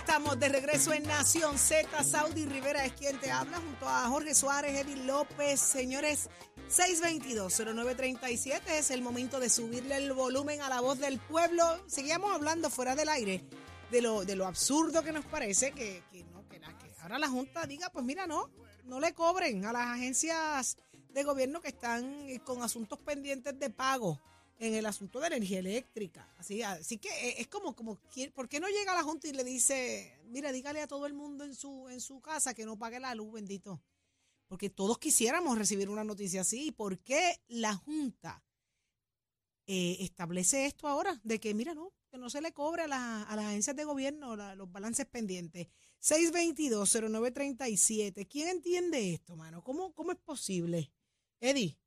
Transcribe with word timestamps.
Estamos 0.00 0.40
de 0.40 0.48
regreso 0.48 0.94
en 0.94 1.02
Nación 1.02 1.58
Z. 1.58 2.02
Saudi 2.04 2.46
Rivera 2.46 2.86
es 2.86 2.94
quien 2.94 3.20
te 3.20 3.30
habla 3.30 3.58
junto 3.58 3.86
a 3.86 4.08
Jorge 4.08 4.34
Suárez, 4.34 4.80
Eddie 4.80 5.04
López. 5.04 5.60
Señores, 5.60 6.30
622-0937 6.70 8.62
es 8.78 8.90
el 8.90 9.02
momento 9.02 9.38
de 9.38 9.50
subirle 9.50 9.96
el 9.96 10.14
volumen 10.14 10.62
a 10.62 10.70
la 10.70 10.80
voz 10.80 10.98
del 11.00 11.18
pueblo. 11.18 11.64
Seguíamos 11.86 12.32
hablando 12.32 12.70
fuera 12.70 12.96
del 12.96 13.10
aire 13.10 13.44
de 13.90 14.00
lo, 14.00 14.24
de 14.24 14.36
lo 14.36 14.46
absurdo 14.46 15.02
que 15.02 15.12
nos 15.12 15.26
parece 15.26 15.72
que, 15.72 16.02
no, 16.32 16.48
que, 16.48 16.58
ahora 17.02 17.18
la 17.18 17.28
Junta 17.28 17.66
diga, 17.66 17.90
pues 17.90 18.02
mira, 18.02 18.26
no, 18.26 18.48
no 18.84 19.00
le 19.00 19.12
cobren 19.12 19.66
a 19.66 19.72
las 19.74 19.86
agencias 19.88 20.78
de 21.10 21.24
gobierno 21.24 21.60
que 21.60 21.68
están 21.68 22.26
eh, 22.26 22.40
con 22.42 22.62
asuntos 22.62 22.98
pendientes 23.00 23.58
de 23.58 23.68
pago 23.68 24.18
en 24.60 24.74
el 24.74 24.86
asunto 24.86 25.18
de 25.18 25.26
energía 25.28 25.58
eléctrica. 25.58 26.32
Así, 26.36 26.62
que 26.98 27.08
eh, 27.08 27.36
es 27.38 27.48
como, 27.48 27.74
como, 27.74 27.98
¿por 28.34 28.46
qué 28.48 28.60
no 28.60 28.68
llega 28.68 28.94
la 28.94 29.02
Junta 29.02 29.26
y 29.26 29.32
le 29.32 29.42
dice, 29.42 30.20
mira, 30.26 30.52
dígale 30.52 30.82
a 30.82 30.86
todo 30.86 31.06
el 31.06 31.14
mundo 31.14 31.44
en 31.44 31.54
su, 31.54 31.88
en 31.88 32.02
su 32.02 32.20
casa 32.20 32.52
que 32.52 32.66
no 32.66 32.78
pague 32.78 33.00
la 33.00 33.14
luz, 33.14 33.32
bendito? 33.32 33.80
Porque 34.48 34.68
todos 34.68 34.98
quisiéramos 34.98 35.56
recibir 35.56 35.88
una 35.88 36.04
noticia 36.04 36.42
así. 36.42 36.72
¿Por 36.72 36.98
qué 36.98 37.40
la 37.48 37.74
Junta 37.74 38.44
eh, 39.66 39.96
establece 40.00 40.66
esto 40.66 40.88
ahora? 40.88 41.18
De 41.24 41.40
que, 41.40 41.54
mira, 41.54 41.74
no, 41.74 41.94
que 42.10 42.18
no 42.18 42.28
se 42.28 42.42
le 42.42 42.52
cobre 42.52 42.82
a, 42.82 42.88
las 42.88 43.30
agencias 43.30 43.74
de 43.74 43.84
gobierno 43.84 44.36
los 44.56 44.70
balances 44.70 45.06
pendientes. 45.06 45.68
622-0937. 46.02 48.28
¿Quién 48.28 48.48
entiende 48.48 49.14
esto, 49.14 49.36
mano? 49.36 49.62
¿Cómo, 49.62 49.94
cómo 49.94 50.12
es 50.12 50.18
posible? 50.18 50.92
Eddie. 51.40 51.78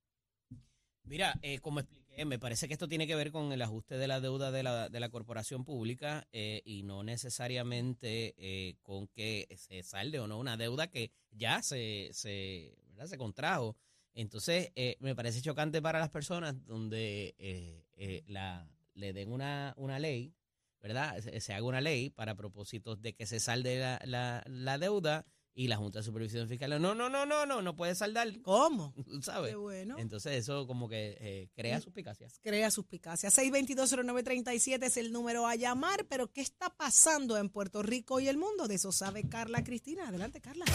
Mira, 1.03 1.37
eh, 1.41 1.59
como 1.59 1.79
expliqué 1.79 2.02
eh, 2.15 2.25
me 2.25 2.39
parece 2.39 2.67
que 2.67 2.73
esto 2.73 2.87
tiene 2.87 3.07
que 3.07 3.15
ver 3.15 3.31
con 3.31 3.51
el 3.51 3.61
ajuste 3.61 3.97
de 3.97 4.07
la 4.07 4.19
deuda 4.19 4.51
de 4.51 4.63
la, 4.63 4.89
de 4.89 4.99
la 4.99 5.09
corporación 5.09 5.65
pública 5.65 6.27
eh, 6.31 6.61
y 6.65 6.83
no 6.83 7.03
necesariamente 7.03 8.35
eh, 8.37 8.75
con 8.81 9.07
que 9.07 9.47
se 9.57 9.83
salde 9.83 10.19
o 10.19 10.27
no 10.27 10.37
una 10.37 10.57
deuda 10.57 10.87
que 10.87 11.11
ya 11.31 11.61
se, 11.61 12.09
se, 12.13 12.75
se 13.05 13.17
contrajo. 13.17 13.75
Entonces, 14.13 14.71
me 14.99 15.15
parece 15.15 15.41
chocante 15.41 15.81
para 15.81 15.97
las 15.97 16.09
personas 16.09 16.63
donde 16.65 17.83
la, 18.27 18.69
le 18.93 19.11
den 19.11 19.31
una, 19.31 19.73
una 19.75 19.97
ley, 19.97 20.35
¿verdad? 20.83 21.19
Se, 21.19 21.53
haga 21.53 21.65
una 21.65 21.81
ley 21.81 22.11
para 22.11 22.35
propósitos 22.35 23.01
de 23.01 23.13
que 23.13 23.25
se 23.25 23.39
salde 23.39 23.79
la, 23.79 23.99
la, 24.05 24.43
la 24.45 24.77
deuda 24.77 25.25
y 25.55 25.67
la 25.67 25.77
Junta 25.77 25.99
de 25.99 26.03
Supervisión 26.03 26.47
Fiscal, 26.47 26.81
no, 26.81 26.95
no, 26.95 27.09
no, 27.09 27.25
no, 27.25 27.45
no, 27.45 27.61
no 27.61 27.75
puede 27.75 27.93
saldar. 27.95 28.41
¿Cómo? 28.41 28.93
¿Sabes? 29.21 29.51
Qué 29.51 29.55
bueno. 29.55 29.95
Entonces 29.99 30.33
eso 30.33 30.65
como 30.65 30.89
que 30.89 31.17
eh, 31.19 31.49
crea 31.55 31.79
suspicacias. 31.79 32.39
Crea 32.41 32.71
suspicacias. 32.71 33.37
6220937 33.37 34.83
es 34.83 34.97
el 34.97 35.11
número 35.11 35.45
a 35.45 35.55
llamar, 35.55 36.05
pero 36.09 36.31
¿qué 36.31 36.41
está 36.41 36.69
pasando 36.69 37.37
en 37.37 37.49
Puerto 37.49 37.83
Rico 37.83 38.19
y 38.19 38.27
el 38.27 38.37
mundo? 38.37 38.67
De 38.67 38.75
eso 38.75 38.91
sabe 38.91 39.27
Carla 39.29 39.63
Cristina. 39.63 40.07
Adelante, 40.07 40.41
Carla. 40.41 40.65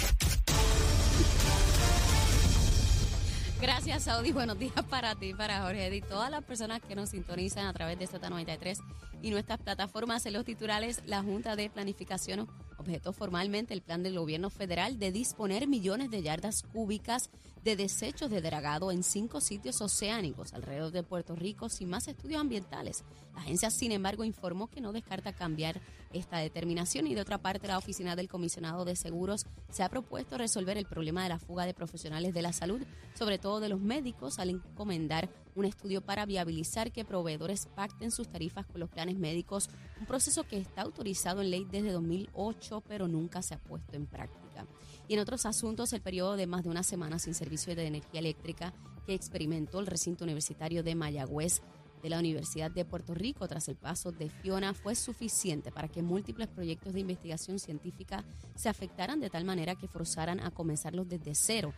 Gracias, 3.61 4.05
Saudi. 4.05 4.31
Buenos 4.31 4.57
días 4.57 4.85
para 4.89 5.17
ti, 5.17 5.35
para 5.35 5.63
Jorge 5.63 5.95
y 5.97 6.01
todas 6.01 6.31
las 6.31 6.45
personas 6.45 6.81
que 6.81 6.95
nos 6.95 7.11
sintonizan 7.11 7.67
a 7.67 7.73
través 7.73 7.99
de 7.99 8.07
Z93 8.07 8.79
y 9.21 9.31
nuestras 9.31 9.59
plataformas 9.59 10.25
en 10.27 10.35
los 10.35 10.45
titulares. 10.45 11.03
La 11.07 11.25
Junta 11.25 11.57
de 11.57 11.69
Planificación 11.69 12.49
objetó 12.79 13.13
formalmente 13.13 13.75
el 13.75 13.83
plan 13.83 14.03
del 14.03 14.19
gobierno 14.19 14.51
federal 14.51 14.99
de 14.99 15.13
disponer 15.13 15.69
millones 15.69 16.11
de 16.11 16.23
yardas 16.23 16.63
cúbicas 16.63 17.31
de 17.65 17.77
desechos 17.77 18.31
de 18.31 18.41
dragado 18.41 18.91
en 18.93 19.03
cinco 19.03 19.41
sitios 19.41 19.81
oceánicos 19.81 20.55
alrededor 20.55 20.93
de 20.93 21.03
Puerto 21.03 21.37
Rico 21.37 21.69
sin 21.69 21.91
más 21.91 22.09
estudios 22.09 22.41
ambientales. 22.41 23.05
La 23.35 23.41
agencia, 23.41 23.71
sin 23.71 23.93
embargo, 23.93 24.25
informó 24.25 24.69
que 24.69 24.81
no 24.81 24.93
descarta 24.93 25.33
cambiar 25.33 25.81
esta 26.13 26.39
determinación 26.39 27.07
y 27.07 27.15
de 27.15 27.21
otra 27.21 27.39
parte 27.39 27.69
la 27.69 27.79
oficina 27.79 28.17
del 28.17 28.29
comisionado 28.29 28.85
de 28.85 28.97
seguros 28.97 29.47
se 29.71 29.83
ha 29.83 29.89
propuesto 29.89 30.39
resolver 30.39 30.79
el 30.79 30.87
problema 30.87 31.23
de 31.23 31.29
la 31.29 31.39
fuga 31.39 31.67
de 31.67 31.75
profesionales 31.75 32.33
de 32.33 32.43
la 32.43 32.53
salud, 32.53 32.81
sobre 33.15 33.39
todo 33.39 33.61
de 33.61 33.69
los 33.69 33.81
médicos, 33.81 34.39
al 34.39 34.51
encomendar 34.51 35.29
un 35.55 35.65
estudio 35.65 36.01
para 36.01 36.25
viabilizar 36.25 36.93
que 36.93 37.05
proveedores 37.05 37.67
pacten 37.75 38.11
sus 38.11 38.29
tarifas 38.29 38.67
con 38.67 38.81
los 38.81 38.91
planes 38.91 39.19
médicos, 39.19 39.69
un 40.01 40.07
proceso 40.07 40.45
que 40.45 40.59
está 40.59 40.83
autorizado 40.83 41.43
en 41.43 41.51
ley 41.51 41.67
desde 41.71 41.93
2008 41.93 42.68
pero 42.87 43.09
nunca 43.09 43.43
se 43.43 43.55
ha 43.55 43.59
puesto 43.59 43.97
en 43.97 44.07
práctica. 44.07 44.67
Y 45.09 45.15
en 45.15 45.21
otros 45.21 45.47
asuntos, 45.47 45.93
el 45.93 46.01
periodo 46.01 46.37
de 46.37 46.47
más 46.47 46.63
de 46.63 46.71
una 46.71 46.83
semana 46.83 47.19
sin 47.19 47.35
servicio 47.35 47.75
de 47.75 47.87
energía 47.87 48.21
eléctrica 48.21 48.73
que 49.07 49.15
experimentó 49.15 49.81
el 49.81 49.87
recinto 49.87 50.25
universitario 50.25 50.83
de 50.83 50.95
Mayagüez 50.95 51.63
de 52.03 52.11
la 52.11 52.19
Universidad 52.19 52.71
de 52.71 52.85
Puerto 52.85 53.15
Rico 53.15 53.49
tras 53.49 53.69
el 53.69 53.77
paso 53.77 54.13
de 54.13 54.29
Fiona 54.29 54.75
fue 54.75 54.95
suficiente 54.95 55.73
para 55.73 55.89
que 55.89 56.03
múltiples 56.03 56.49
proyectos 56.49 56.93
de 56.93 57.01
investigación 57.01 57.59
científica 57.59 58.25
se 58.55 58.69
afectaran 58.69 59.21
de 59.21 59.31
tal 59.31 59.45
manera 59.45 59.75
que 59.75 59.89
forzaran 59.89 60.41
a 60.41 60.51
comenzarlos 60.51 61.09
desde 61.09 61.35
cero, 61.35 61.75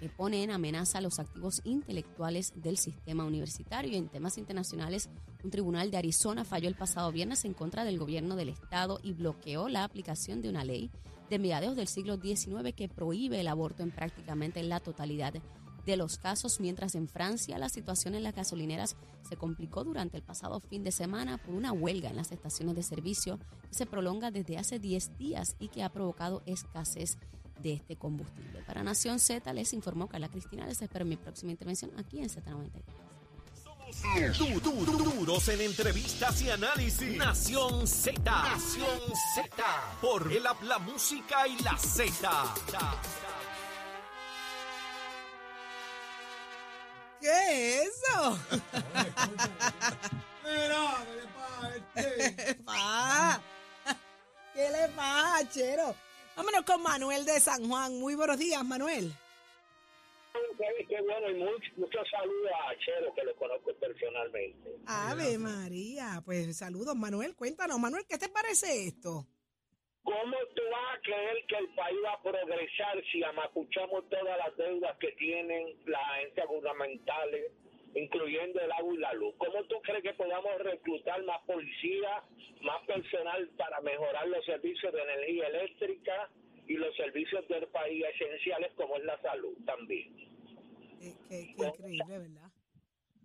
que 0.00 0.08
pone 0.08 0.42
en 0.42 0.50
amenaza 0.50 1.02
los 1.02 1.18
activos 1.18 1.60
intelectuales 1.64 2.52
del 2.56 2.78
sistema 2.78 3.24
universitario. 3.24 3.96
En 3.96 4.08
temas 4.08 4.38
internacionales, 4.38 5.10
un 5.44 5.50
tribunal 5.50 5.90
de 5.90 5.98
Arizona 5.98 6.44
falló 6.44 6.68
el 6.68 6.74
pasado 6.74 7.12
viernes 7.12 7.44
en 7.44 7.52
contra 7.52 7.84
del 7.84 7.98
gobierno 7.98 8.34
del 8.34 8.48
estado 8.48 8.98
y 9.02 9.12
bloqueó 9.12 9.68
la 9.68 9.84
aplicación 9.84 10.40
de 10.40 10.48
una 10.48 10.64
ley 10.64 10.90
de 11.28 11.38
mediados 11.38 11.76
del 11.76 11.86
siglo 11.86 12.16
XIX 12.16 12.74
que 12.74 12.88
prohíbe 12.88 13.40
el 13.40 13.48
aborto 13.48 13.82
en 13.82 13.90
prácticamente 13.90 14.62
la 14.62 14.80
totalidad 14.80 15.34
de 15.86 15.96
los 15.96 16.18
casos, 16.18 16.60
mientras 16.60 16.94
en 16.94 17.08
Francia 17.08 17.58
la 17.58 17.68
situación 17.68 18.14
en 18.14 18.22
las 18.22 18.34
gasolineras 18.34 18.96
se 19.28 19.36
complicó 19.36 19.84
durante 19.84 20.16
el 20.16 20.22
pasado 20.22 20.60
fin 20.60 20.82
de 20.82 20.92
semana 20.92 21.38
por 21.38 21.54
una 21.54 21.72
huelga 21.72 22.10
en 22.10 22.16
las 22.16 22.32
estaciones 22.32 22.74
de 22.74 22.82
servicio 22.82 23.38
que 23.68 23.74
se 23.74 23.86
prolonga 23.86 24.30
desde 24.30 24.58
hace 24.58 24.78
10 24.78 25.18
días 25.18 25.56
y 25.58 25.68
que 25.68 25.82
ha 25.82 25.92
provocado 25.92 26.42
escasez 26.46 27.18
de 27.62 27.74
este 27.74 27.96
combustible. 27.96 28.62
Para 28.66 28.82
Nación 28.82 29.18
Z 29.18 29.52
les 29.52 29.72
informó 29.72 30.08
Carla 30.08 30.28
Cristina. 30.28 30.66
Les 30.66 30.80
espero 30.80 31.04
mi 31.04 31.16
próxima 31.16 31.50
intervención 31.52 31.90
aquí 31.98 32.20
en 32.20 32.28
Z93. 32.28 32.82
Duros 34.62 35.48
en 35.48 35.60
entrevistas 35.60 36.40
y 36.42 36.50
análisis. 36.50 37.16
Nación 37.16 37.86
Z. 37.86 38.20
Nación 38.22 39.00
Z. 39.34 39.50
Por 40.00 40.32
el 40.32 40.44
la 40.62 40.78
música 40.78 41.46
y 41.48 41.58
la 41.62 41.76
Z. 41.76 42.54
¿Qué 47.20 47.82
es 47.82 47.88
eso? 47.88 48.38
¿qué 51.94 52.32
le 52.46 52.54
pasa? 52.56 53.40
¿Qué 54.54 54.70
le 54.70 54.88
pasa, 54.88 55.50
Chero? 55.50 55.94
Vámonos 56.40 56.62
con 56.64 56.82
Manuel 56.82 57.26
de 57.26 57.38
San 57.38 57.68
Juan. 57.68 58.00
Muy 58.00 58.14
buenos 58.14 58.38
días, 58.38 58.64
Manuel. 58.64 59.12
Qué 60.88 61.02
bueno 61.02 61.30
y 61.30 61.34
muchos 61.34 62.08
saludos 62.10 62.50
a 62.66 62.78
Chero, 62.78 63.14
que 63.14 63.24
lo 63.24 63.36
conozco 63.36 63.74
personalmente. 63.74 64.74
Ave 64.86 65.36
María, 65.36 66.22
pues 66.24 66.56
saludos, 66.56 66.96
Manuel. 66.96 67.36
Cuéntanos, 67.36 67.78
Manuel, 67.78 68.06
¿qué 68.08 68.16
te 68.16 68.30
parece 68.30 68.86
esto? 68.86 69.26
¿Cómo 70.02 70.36
tú 70.56 70.62
vas 70.72 70.96
a 70.96 71.00
creer 71.02 71.44
que 71.46 71.56
el 71.56 71.74
país 71.74 71.98
va 72.02 72.12
a 72.14 72.22
progresar 72.22 73.04
si 73.12 73.22
amacuchamos 73.22 74.08
todas 74.08 74.38
las 74.38 74.56
deudas 74.56 74.96
que 74.98 75.12
tienen 75.18 75.76
las 75.84 76.00
agencias 76.00 76.46
gubernamentales, 76.46 77.52
incluyendo 77.94 78.60
el 78.60 78.72
agua 78.72 78.94
y 78.94 78.98
la 78.98 79.12
luz? 79.14 79.34
¿Cómo 79.38 79.64
tú 79.64 79.80
crees 79.82 80.02
que 80.02 80.14
podamos 80.14 80.58
reclutar 80.58 81.22
más 81.24 81.40
policía, 81.42 82.22
más 82.62 82.84
personal 82.86 83.48
para 83.56 83.80
mejorar 83.80 84.28
los 84.28 84.44
servicios 84.44 84.92
de 84.92 85.02
energía 85.02 85.48
eléctrica 85.48 86.30
y 86.66 86.74
los 86.74 86.94
servicios 86.96 87.46
del 87.48 87.66
país 87.68 88.04
esenciales 88.14 88.72
como 88.74 88.96
es 88.96 89.04
la 89.04 89.20
salud 89.22 89.56
también? 89.64 90.14
Qué, 91.28 91.40
increíble, 91.56 92.04
¿verdad? 92.08 92.50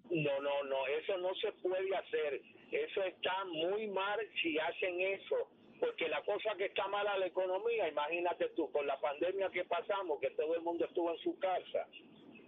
No, 0.10 0.40
no, 0.40 0.64
no, 0.64 0.88
eso 0.88 1.18
no 1.18 1.34
se 1.36 1.52
puede 1.54 1.96
hacer. 1.96 2.42
Eso 2.72 3.04
está 3.04 3.46
muy 3.46 3.88
mal 3.88 4.20
si 4.42 4.58
hacen 4.60 5.02
eso 5.02 5.50
porque 5.80 6.08
la 6.08 6.22
cosa 6.24 6.56
que 6.58 6.66
está 6.66 6.88
mala 6.88 7.18
la 7.18 7.28
economía, 7.28 7.90
imagínate 7.90 8.50
tú, 8.56 8.72
con 8.72 8.88
la 8.88 9.00
pandemia 9.00 9.50
que 9.50 9.66
pasamos, 9.66 10.20
que 10.22 10.30
todo 10.32 10.56
el 10.56 10.62
mundo 10.62 10.86
estuvo 10.86 11.12
en 11.12 11.18
su 11.20 11.38
casa 11.38 11.88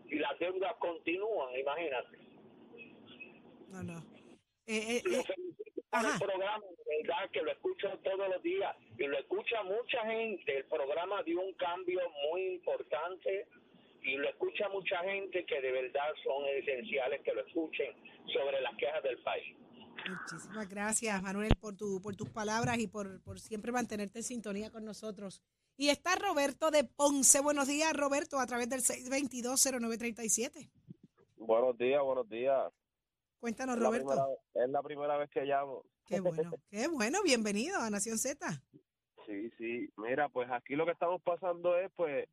y 0.09 0.15
las 0.19 0.38
deudas 0.39 0.74
continúan, 0.80 1.57
imagínate. 1.57 2.18
No, 3.69 3.83
no. 3.83 4.00
Eh, 4.65 4.98
eh, 4.98 5.04
eh 5.06 5.24
el 5.94 6.19
programa, 6.19 6.63
de 6.86 6.98
verdad, 7.01 7.30
que 7.31 7.42
lo 7.42 7.51
escucho 7.51 7.89
todos 8.04 8.30
los 8.30 8.44
días 8.44 8.75
y 8.98 9.07
lo 9.07 9.18
escucha 9.18 9.63
mucha 9.63 10.06
gente. 10.06 10.57
El 10.57 10.65
programa 10.65 11.24
dio 11.24 11.39
un 11.42 11.54
cambio 11.54 12.01
muy 12.30 12.56
importante 12.56 13.48
y 14.04 14.18
lo 14.18 14.30
escucha 14.30 14.69
mucha 14.69 15.00
gente 15.00 15.45
que 15.45 15.62
de 15.62 15.71
verdad 15.71 16.10
son 16.24 16.45
esenciales 16.45 17.21
que 17.21 17.33
lo 17.33 17.45
escuchen 17.45 17.94
sobre 18.33 18.62
las 18.62 18.75
quejas 18.75 19.03
del 19.03 19.18
país. 19.19 19.56
Muchísimas 20.07 20.69
gracias, 20.69 21.21
Manuel, 21.21 21.53
por, 21.60 21.75
tu, 21.75 22.01
por 22.01 22.15
tus 22.15 22.30
palabras 22.30 22.77
y 22.80 22.88
por, 22.88 23.21
por 23.24 23.39
siempre 23.39 23.71
mantenerte 23.71 24.19
en 24.19 24.24
sintonía 24.24 24.69
con 24.69 24.86
nosotros. 24.86 25.42
Y 25.77 25.89
está 25.89 26.15
Roberto 26.15 26.71
de 26.71 26.83
Ponce. 26.83 27.39
Buenos 27.41 27.68
días, 27.68 27.94
Roberto, 27.94 28.39
a 28.39 28.47
través 28.47 28.68
del 28.69 28.81
622-0937. 28.81 30.69
Buenos 31.38 31.77
días, 31.77 32.01
buenos 32.01 32.27
días. 32.27 32.74
Cuéntanos, 33.39 33.75
Es 33.75 33.81
la 33.81 33.88
Roberto. 33.88 34.07
primera 34.07 34.25
es 34.65 34.69
la 34.71 34.81
primera 34.81 35.18
vez 35.18 35.29
que 35.29 35.41
llamo. 35.44 35.83
Qué 36.07 36.19
bueno, 36.19 36.51
qué 36.71 36.88
bueno. 36.88 37.19
Bienvenido 37.24 37.79
a 37.79 37.89
Nación 37.91 38.18
Z. 38.18 38.47
Sí, 39.27 39.51
sí. 39.57 39.88
Mira, 39.97 40.29
pues 40.29 40.50
aquí 40.51 40.75
lo 40.75 40.85
que 40.85 40.94
estamos 40.94 41.21
pasando 41.21 41.77
es, 41.77 41.91
pues, 41.95 42.27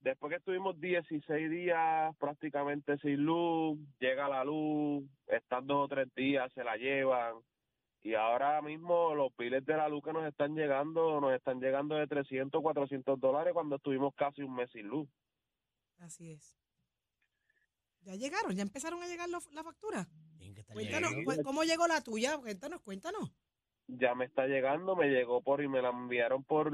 después 0.00 0.30
que 0.30 0.36
estuvimos 0.36 0.78
16 0.78 1.50
días 1.50 2.14
prácticamente 2.18 2.98
sin 2.98 3.24
luz, 3.24 3.78
llega 3.98 4.28
la 4.28 4.44
luz, 4.44 5.04
están 5.26 5.66
dos 5.66 5.86
o 5.86 5.88
tres 5.88 6.08
días, 6.14 6.52
se 6.52 6.62
la 6.64 6.76
llevan. 6.76 7.36
Y 8.02 8.14
ahora 8.14 8.62
mismo 8.62 9.14
los 9.14 9.32
piles 9.34 9.64
de 9.66 9.76
la 9.76 9.88
luz 9.88 10.02
que 10.04 10.12
nos 10.12 10.24
están 10.26 10.54
llegando, 10.54 11.20
nos 11.20 11.32
están 11.34 11.60
llegando 11.60 11.96
de 11.96 12.06
300, 12.06 12.62
400 12.62 13.18
dólares 13.20 13.52
cuando 13.52 13.76
estuvimos 13.76 14.14
casi 14.14 14.42
un 14.42 14.54
mes 14.54 14.70
sin 14.70 14.86
luz. 14.86 15.08
Así 15.98 16.30
es. 16.30 16.56
¿Ya 18.02 18.14
llegaron? 18.14 18.52
¿Ya 18.54 18.62
empezaron 18.62 19.02
a 19.02 19.06
llegar 19.08 19.28
los- 19.28 19.52
la 19.52 19.64
factura? 19.64 20.08
Tienen 20.38 20.54
que 20.54 20.60
estar 20.60 20.74
Cuéntanos, 20.74 21.10
llegando. 21.12 21.42
¿cómo 21.42 21.64
llegó 21.64 21.86
la 21.88 22.00
tuya? 22.00 22.38
Cuéntanos, 22.38 22.80
cuéntanos. 22.82 23.32
Ya 23.88 24.14
me 24.14 24.26
está 24.26 24.46
llegando, 24.46 24.94
me 24.94 25.08
llegó 25.08 25.42
por 25.42 25.62
y 25.62 25.68
me 25.68 25.82
la 25.82 25.88
enviaron 25.90 26.44
por 26.44 26.70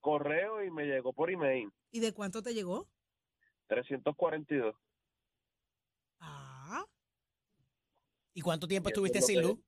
correo 0.00 0.64
y 0.64 0.70
me 0.70 0.84
llegó 0.86 1.12
por 1.12 1.30
email. 1.30 1.70
¿Y 1.92 2.00
de 2.00 2.12
cuánto 2.12 2.42
te 2.42 2.52
llegó? 2.54 2.88
342. 3.68 4.74
Ah, 6.20 6.84
¿Y 8.34 8.40
cuánto 8.40 8.66
tiempo 8.66 8.88
Y 8.88 8.92
estuviste 8.92 9.22
sin 9.22 9.36
que- 9.40 9.46
luz? 9.46 9.58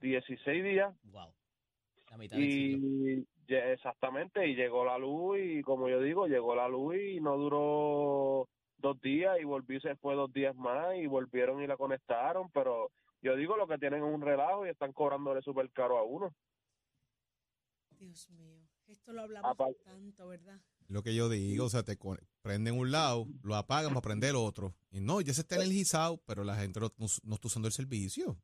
16 0.00 0.64
días 0.64 0.94
Wow. 1.04 1.32
La 2.10 2.16
mitad 2.18 2.36
del 2.36 2.50
ciclo. 2.50 2.88
y 2.88 3.26
exactamente 3.54 4.46
y 4.48 4.54
llegó 4.54 4.84
la 4.84 4.96
luz 4.98 5.38
y 5.40 5.62
como 5.62 5.88
yo 5.88 6.00
digo 6.00 6.26
llegó 6.26 6.54
la 6.54 6.68
luz 6.68 6.96
y 6.96 7.20
no 7.20 7.36
duró 7.36 8.48
dos 8.78 9.00
días 9.00 9.38
y 9.40 9.44
volví 9.44 9.80
se 9.80 9.94
fue 9.96 10.14
dos 10.14 10.32
días 10.32 10.54
más 10.56 10.96
y 10.96 11.06
volvieron 11.06 11.62
y 11.62 11.66
la 11.66 11.76
conectaron 11.76 12.50
pero 12.52 12.90
yo 13.20 13.36
digo 13.36 13.56
lo 13.56 13.66
que 13.66 13.78
tienen 13.78 14.02
es 14.04 14.14
un 14.14 14.20
relajo 14.22 14.66
y 14.66 14.70
están 14.70 14.92
cobrándole 14.92 15.42
súper 15.42 15.70
caro 15.70 15.98
a 15.98 16.02
uno 16.04 16.34
Dios 17.98 18.28
mío. 18.30 18.58
Esto 18.88 19.12
lo 19.12 19.22
hablamos 19.22 19.56
tanto, 19.84 20.26
¿verdad? 20.28 20.60
Lo 20.88 21.02
que 21.02 21.14
yo 21.14 21.28
digo, 21.28 21.66
o 21.66 21.70
sea, 21.70 21.82
te 21.84 21.96
prenden 22.42 22.76
un 22.76 22.90
lado, 22.90 23.26
lo 23.42 23.54
apagan 23.54 23.90
para 23.90 24.02
prender 24.02 24.30
el 24.30 24.36
otro. 24.36 24.74
Y 24.90 25.00
no, 25.00 25.20
ya 25.20 25.32
se 25.32 25.42
está 25.42 25.54
energizado, 25.56 26.20
pero 26.26 26.42
la 26.44 26.56
gente 26.56 26.80
no, 26.80 26.88
no- 26.98 27.06
no 27.22 27.34
está 27.36 27.46
usando 27.46 27.68
el 27.68 27.72
servicio. 27.72 28.36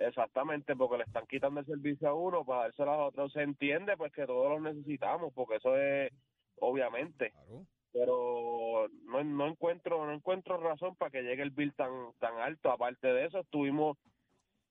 Exactamente 0.00 0.74
porque 0.76 0.96
le 0.98 1.04
están 1.04 1.26
quitando 1.26 1.60
el 1.60 1.66
servicio 1.66 2.08
a 2.08 2.14
uno 2.14 2.44
para 2.44 2.62
dárselo 2.62 2.90
a 2.90 3.06
otro 3.06 3.28
se 3.28 3.42
entiende 3.42 3.96
pues 3.96 4.12
que 4.12 4.26
todos 4.26 4.48
lo 4.48 4.60
necesitamos 4.60 5.32
porque 5.34 5.56
eso 5.56 5.76
es 5.76 6.10
obviamente 6.58 7.30
Claro. 7.32 7.66
pero 7.92 8.88
no, 9.04 9.22
no 9.24 9.46
encuentro 9.46 10.04
no 10.06 10.12
encuentro 10.12 10.56
razón 10.58 10.96
para 10.96 11.10
que 11.10 11.22
llegue 11.22 11.42
el 11.42 11.50
bill 11.50 11.74
tan 11.74 12.12
tan 12.18 12.38
alto 12.38 12.70
aparte 12.70 13.08
de 13.08 13.26
eso 13.26 13.40
estuvimos 13.40 13.98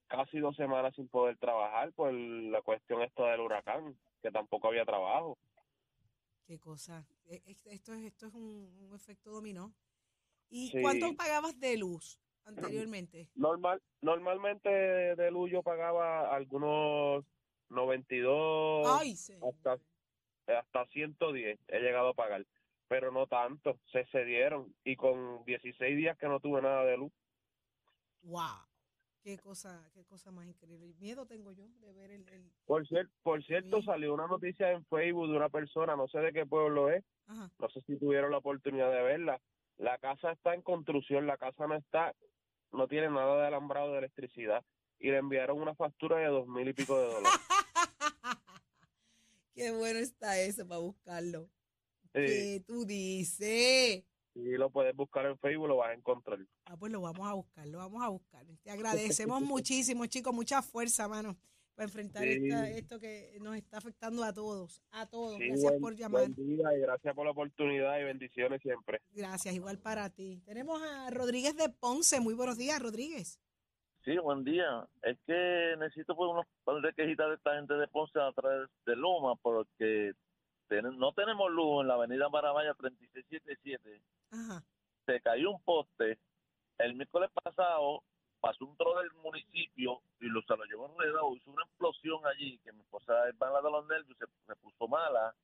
casi 0.08 0.40
dos 0.40 0.56
semanas 0.56 0.96
sin 0.96 1.08
poder 1.08 1.38
trabajar 1.38 1.94
por 1.94 2.12
la 2.12 2.62
cuestión 2.64 3.02
esta 3.04 3.26
del 3.31 3.42
huracán 3.42 3.96
que 4.24 4.31
tampoco 4.31 4.68
había 4.68 4.84
trabajo 4.86 5.38
Qué 6.46 6.58
cosa. 6.60 7.06
E- 7.28 7.44
es- 7.46 7.68
Esto 7.68 7.94
es, 7.94 8.02
esto 8.06 8.26
es 8.26 8.34
un, 8.34 8.76
un 8.81 8.96
efecto 8.96 9.30
dominó. 9.30 9.72
¿Y 10.50 10.70
Sí. 10.70 10.81
cuánto 10.81 11.14
pagabas 11.16 11.60
de 11.60 11.78
luz 11.78 12.20
anteriormente? 12.50 13.28
normal 13.36 13.81
normalmente 14.01 14.69
de 14.69 15.31
luz 15.31 15.50
yo 15.51 15.63
pagaba 15.63 16.36
algunos 16.36 17.24
92 17.69 18.88
Ay, 19.00 19.13
hasta 19.42 19.78
hasta 20.48 20.86
110 20.88 21.60
he 21.68 21.80
llegado 21.80 22.10
a 22.10 22.13
pagar 22.13 22.46
pero 22.88 23.12
no 23.12 23.28
tanto 23.28 23.80
se 23.92 24.06
cedieron 24.07 24.74
y 24.84 24.96
con 24.96 25.44
16 25.46 25.96
días 25.96 26.18
que 26.18 26.28
no 26.28 26.40
tuve 26.40 26.62
nada 26.62 26.84
de 26.86 26.98
luz 26.98 27.12
Wow. 28.24 28.66
Qué 29.22 29.38
cosa, 29.38 29.90
qué 29.94 30.04
cosa 30.06 30.31
más 30.31 30.45
increíble. 30.48 30.94
Miedo 31.00 31.25
tengo 31.25 31.52
yo 31.52 31.68
de 31.81 31.94
ver 31.94 32.12
el, 32.12 32.28
el- 32.30 32.52
Por, 32.66 32.86
cier- 32.88 33.10
por 33.22 33.44
cierto, 33.44 33.81
salió 33.81 34.13
una 34.13 34.28
noticia 34.28 34.72
en 34.72 34.86
Facebook 34.86 35.30
de 35.30 35.38
una 35.38 35.50
persona, 35.50 35.95
no 35.95 36.07
sé 36.07 36.19
de 36.19 36.31
qué 36.34 36.45
pueblo 36.45 36.90
es, 36.90 37.04
Ajá. 37.28 37.50
no 37.60 37.69
sé 37.69 37.81
si 37.81 37.98
tuvieron 37.98 38.31
la 38.31 38.38
oportunidad 38.38 38.92
de 38.92 39.02
verla. 39.02 39.42
La 39.78 39.98
casa 40.00 40.31
está 40.31 40.54
en 40.54 40.62
construcción, 40.62 41.28
la 41.28 41.38
casa 41.38 41.68
no 41.68 41.75
está, 41.75 42.13
no 42.71 42.88
tiene 42.88 43.10
nada 43.10 43.42
de 43.42 43.48
alambrado 43.48 43.92
de 43.94 44.00
electricidad 44.00 44.63
y 45.00 45.12
le 45.12 45.18
enviaron 45.18 45.62
una 45.62 45.75
factura 45.75 46.18
de 46.18 46.27
dos 46.27 46.48
mil 46.48 46.68
y 46.68 46.74
pico 46.74 47.00
de 47.00 47.06
dólares. 47.07 47.31
Qué 49.54 49.71
bueno 49.71 50.00
está 50.00 50.39
eso 50.39 50.68
para 50.68 50.80
buscarlo. 50.80 51.50
Sí, 52.13 52.25
¿Qué 52.25 52.63
tú 52.66 52.86
dices? 52.86 54.04
y 54.36 54.57
lo 54.57 54.69
puedes 54.69 54.95
buscar 54.95 55.25
en 55.25 55.38
Facebook, 55.38 55.68
lo 55.68 55.77
vas 55.77 55.89
a 55.89 55.94
encontrar. 55.94 56.39
Ah, 56.66 56.77
pues 56.77 56.92
lo 56.92 57.01
vamos 57.01 57.27
a 57.27 57.33
buscar, 57.33 57.68
lo 57.68 57.77
vamos 57.80 58.04
a 58.04 58.10
buscar. 58.10 58.45
Te 58.63 58.71
agradecemos 58.71 59.42
muchísimo, 59.42 60.06
chicos, 60.06 60.33
mucha 60.33 60.62
fuerza, 60.62 61.07
mano, 61.07 61.38
para 61.80 61.88
enfrentar 61.88 62.24
Sí. 62.24 62.31
esta- 62.44 62.70
esto 62.72 63.00
que 63.00 63.38
nos 63.40 63.56
está 63.56 63.78
afectando 63.78 64.22
a 64.26 64.34
todos, 64.34 64.81
a 64.92 65.06
todos. 65.06 65.38
Sí, 65.38 65.48
Gracias 65.48 65.72
buen- 65.72 65.81
por 65.81 65.96
llamar. 65.96 66.28
buen 66.30 66.36
día 66.36 66.76
y 66.76 66.81
gracias 66.81 67.16
por 67.16 67.24
la 67.24 67.31
oportunidad 67.31 67.98
y 68.00 68.04
bendiciones 68.04 68.62
siempre. 68.62 69.00
Gracias, 69.12 69.56
igual 69.56 69.80
para 69.80 70.10
ti. 70.10 70.42
Tenemos 70.46 70.81
a 70.84 71.10
Rodríguez 71.10 71.56
de 71.56 71.70
Ponce. 71.70 72.20
Muy 72.20 72.34
buenos 72.34 72.58
días, 72.58 72.81
Rodríguez. 72.81 73.40
Sí, 74.04 74.18
buen 74.18 74.44
día. 74.44 74.86
Es 75.04 75.18
que 75.26 75.76
necesito 75.80 76.18
pues 76.18 76.30
unos 76.30 76.46
par 76.66 76.81
de 76.81 76.92
quejitas 76.94 77.30
de 77.30 77.36
esta 77.36 77.56
gente 77.56 77.74
de 77.76 77.88
Ponce 77.88 78.20
a 78.20 78.34
través 78.34 78.68
de 78.86 78.96
Luma 78.98 79.38
porque 79.38 80.12
ten- 80.68 81.00
no 81.00 81.14
tenemos 81.14 81.50
luz 81.50 81.80
en 81.84 81.88
la 81.88 81.94
avenida 81.94 82.28
Maravilla 82.28 82.74
3677. 82.74 84.02
Ajá. 84.31 84.62
Se 85.06 85.22
cayó 85.22 85.52
un 85.52 85.62
poste. 85.64 86.20
El 86.78 86.96
miércoles 86.96 87.30
pasado 87.42 88.04
pasó 88.40 88.66
un 88.66 88.76
tro 88.78 88.98
del 89.00 89.12
municipio 89.14 90.02
y 90.20 90.28
lo, 90.28 90.42
se 90.44 90.56
lo 90.56 90.64
llevó 90.66 90.88
enredado. 90.88 91.36
Hizo 91.36 91.52
una 91.52 91.64
explosión 91.64 92.26
allí 92.26 92.58
que 92.60 92.72
mi 92.72 92.82
esposa 92.82 93.28
es 93.30 93.38
mala 93.40 93.62
de 93.62 93.72
los 93.72 93.86
nervios, 93.88 94.18
se, 94.18 94.26
se 94.46 94.56
puso 94.58 94.88
mala. 94.88 95.36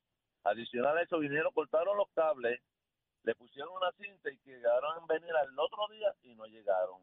Adicional 0.44 0.96
a 0.96 1.02
eso, 1.02 1.18
vinieron, 1.18 1.52
cortaron 1.52 1.96
los 1.96 2.08
cables, 2.14 2.60
le 3.22 3.34
pusieron 3.34 3.74
una 3.74 3.90
cinta 3.92 4.30
y 4.30 4.38
quedaron 4.38 4.98
en 5.00 5.06
venir 5.06 5.34
al 5.34 5.58
otro 5.58 5.88
día 5.88 6.14
y 6.22 6.34
no 6.34 6.46
llegaron. 6.46 7.02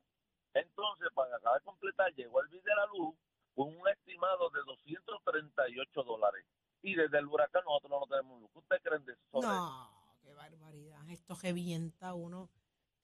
Entonces, 0.53 1.09
para 1.13 1.35
acabar 1.35 1.59
de 1.59 1.65
completar, 1.65 2.13
llegó 2.13 2.41
el 2.41 2.47
bill 2.47 2.63
de 2.63 2.75
la 2.75 2.85
luz 2.87 3.15
con 3.53 3.67
un 3.67 3.87
estimado 3.89 4.49
de 4.49 4.61
238 4.65 6.03
dólares. 6.03 6.45
Y 6.81 6.95
desde 6.95 7.17
el 7.17 7.27
huracán 7.27 7.63
nosotros 7.65 7.91
no 8.01 8.07
tenemos 8.07 8.41
luz. 8.41 8.49
¿Qué 8.51 8.59
ustedes 8.59 8.81
creen 8.83 9.05
de 9.05 9.13
eso? 9.13 9.41
No, 9.41 9.89
qué 10.21 10.33
barbaridad. 10.33 11.09
Esto 11.09 11.35
revienta 11.41 12.09
a 12.09 12.13
uno. 12.13 12.49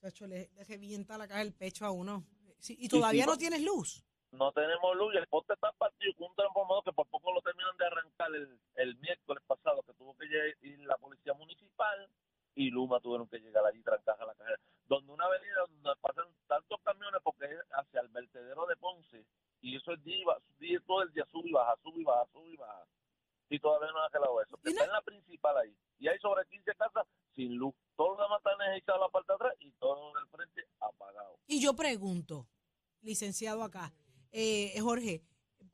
Chacho, 0.00 0.26
le, 0.26 0.50
le 0.54 0.64
revienta 0.64 1.18
la 1.18 1.28
caja 1.28 1.40
del 1.40 1.52
pecho 1.52 1.84
a 1.84 1.90
uno. 1.90 2.24
Sí, 2.60 2.76
y 2.78 2.88
todavía 2.88 3.26
no 3.26 3.36
tienes 3.36 3.62
luz. 3.62 4.04
No 4.32 4.52
tenemos 4.52 4.96
luz 4.96 5.14
y 5.14 5.16
el 5.18 5.26
poste 5.26 5.54
está 5.54 5.72
partido 5.72 6.12
con 6.16 6.28
un 6.30 6.36
transformador 6.36 6.84
que 6.84 6.92
por 6.92 7.06
poco 7.08 7.32
lo 7.32 7.40
terminan 7.42 7.76
de 7.76 7.86
arrancar 7.86 8.28
el, 8.34 8.60
el 8.76 8.96
miércoles 8.98 9.42
pasado, 9.46 9.82
que 9.82 9.92
tuvo 9.94 10.14
que 10.16 10.26
ir 10.62 10.78
la 10.80 10.96
policía 10.98 11.32
municipal 11.34 12.08
y 12.54 12.70
Luma 12.70 13.00
tuvieron 13.00 13.26
que 13.28 13.38
llegar 13.40 13.64
allí 13.64 13.80
y 13.80 13.82
trancar 13.82 14.20
a 14.20 14.26
la 14.26 14.34
cajera. 14.34 14.56
Donde 14.86 15.12
una 15.12 15.24
avenida 15.24 15.60
donde 15.68 16.00
pasan 16.00 16.26
tantos 16.46 16.80
camiones 16.82 17.20
porque 17.24 17.46
es 17.46 17.60
hacia 17.72 18.00
el 18.02 18.08
vertedero 18.08 18.66
de 18.66 18.76
Ponce 18.76 19.24
y 19.62 19.76
eso 19.76 19.92
es 19.92 20.02
día- 20.04 20.24
todo 20.86 21.02
el 21.02 21.12
día 21.12 21.24
sube 21.32 21.48
y 21.48 21.52
baja, 21.52 21.74
sube 21.82 22.00
y 22.00 22.04
baja, 22.04 22.26
sube 22.32 22.50
y 22.50 22.56
baja. 22.56 22.84
Y 23.50 23.58
todavía 23.58 23.90
no 23.92 23.98
ha 23.98 24.06
arreglado 24.06 24.40
eso. 24.42 24.58
¿Y 24.64 24.70
Está 24.70 24.84
en 24.84 24.92
la 24.92 25.02
principal 25.02 25.56
ahí. 25.58 25.76
Y 25.98 26.08
hay 26.08 26.18
sobre 26.20 26.46
15 26.46 26.70
casas 26.76 27.06
sin 27.34 27.56
luz. 27.56 27.74
Todo 27.96 28.16
lo 28.16 28.22
demás 28.22 28.38
está 28.38 28.52
energizado 28.64 29.00
la 29.00 29.08
parte 29.08 29.32
de 29.32 29.34
atrás 29.34 29.54
y 29.60 29.70
todo 29.72 30.12
el 30.18 30.26
frente 30.28 30.62
apagado. 30.78 31.38
Y 31.46 31.60
yo 31.60 31.74
pregunto, 31.74 32.48
licenciado 33.02 33.62
acá, 33.62 33.92
eh, 34.32 34.78
Jorge, 34.80 35.22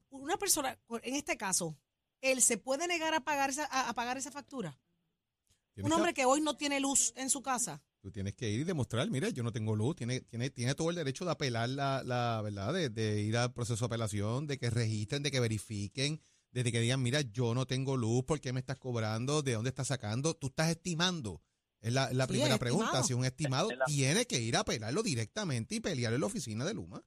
una 0.09 0.37
persona, 0.39 0.79
en 1.03 1.15
este 1.15 1.37
caso, 1.37 1.77
¿él 2.21 2.41
se 2.41 2.57
puede 2.57 2.89
negar 2.89 3.15
a 3.15 3.21
pagar 3.21 3.51
esa, 3.51 3.67
a, 3.67 3.91
a 3.91 3.93
pagar 3.95 4.17
esa 4.17 4.31
factura? 4.31 4.79
Un 5.83 5.93
hombre 5.93 6.15
que 6.15 6.25
hoy 6.25 6.41
no 6.41 6.57
tiene 6.57 6.81
luz 6.81 7.13
en 7.17 7.29
su 7.29 7.43
casa. 7.43 7.83
Tú 8.01 8.11
tienes 8.11 8.35
que 8.35 8.49
ir 8.49 8.61
y 8.61 8.65
demostrar, 8.65 9.11
mira, 9.11 9.29
yo 9.29 9.43
no 9.43 9.53
tengo 9.53 9.77
luz, 9.77 9.97
tiene, 9.97 10.21
tiene, 10.23 10.49
tiene 10.49 10.75
todo 10.75 10.89
el 10.91 10.97
derecho 10.97 11.25
de 11.25 11.33
apelar 11.33 11.69
la, 11.69 12.03
la 12.03 12.41
verdad, 12.41 12.73
de, 12.73 12.89
de 12.89 13.21
ir 13.21 13.37
al 13.37 13.53
proceso 13.53 13.85
de 13.85 13.87
apelación, 13.87 14.47
de 14.47 14.59
que 14.59 14.71
registren, 14.71 15.23
de 15.23 15.31
que 15.31 15.41
verifiquen, 15.41 16.21
de 16.65 16.73
que 16.73 16.81
digan, 16.81 17.03
mira, 17.03 17.21
yo 17.21 17.55
no 17.55 17.67
tengo 17.67 17.97
luz, 17.97 18.25
¿por 18.25 18.41
qué 18.41 18.53
me 18.53 18.61
estás 18.61 18.79
cobrando? 18.79 19.43
¿De 19.43 19.53
dónde 19.55 19.71
estás 19.71 19.89
sacando? 19.89 20.35
Tú 20.35 20.49
estás 20.49 20.71
estimando. 20.71 21.43
Es 21.81 21.93
la, 21.93 22.13
la 22.13 22.25
Sí, 22.27 22.33
primera 22.33 22.55
es 22.55 22.61
pregunta. 22.61 23.03
Si 23.03 23.13
un 23.15 23.25
estimado 23.25 23.71
la- 23.71 23.85
tiene 23.85 24.27
que 24.27 24.41
ir 24.41 24.57
a 24.57 24.61
apelarlo 24.61 25.03
directamente 25.03 25.75
y 25.75 25.81
pelear 25.81 26.13
en 26.15 26.21
la 26.21 26.27
oficina 26.27 26.65
de 26.65 26.75
Luma. 26.75 27.03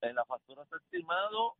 En 0.00 0.14
la 0.14 0.24
factura 0.24 0.62
está 0.62 0.76
estimado 0.76 1.56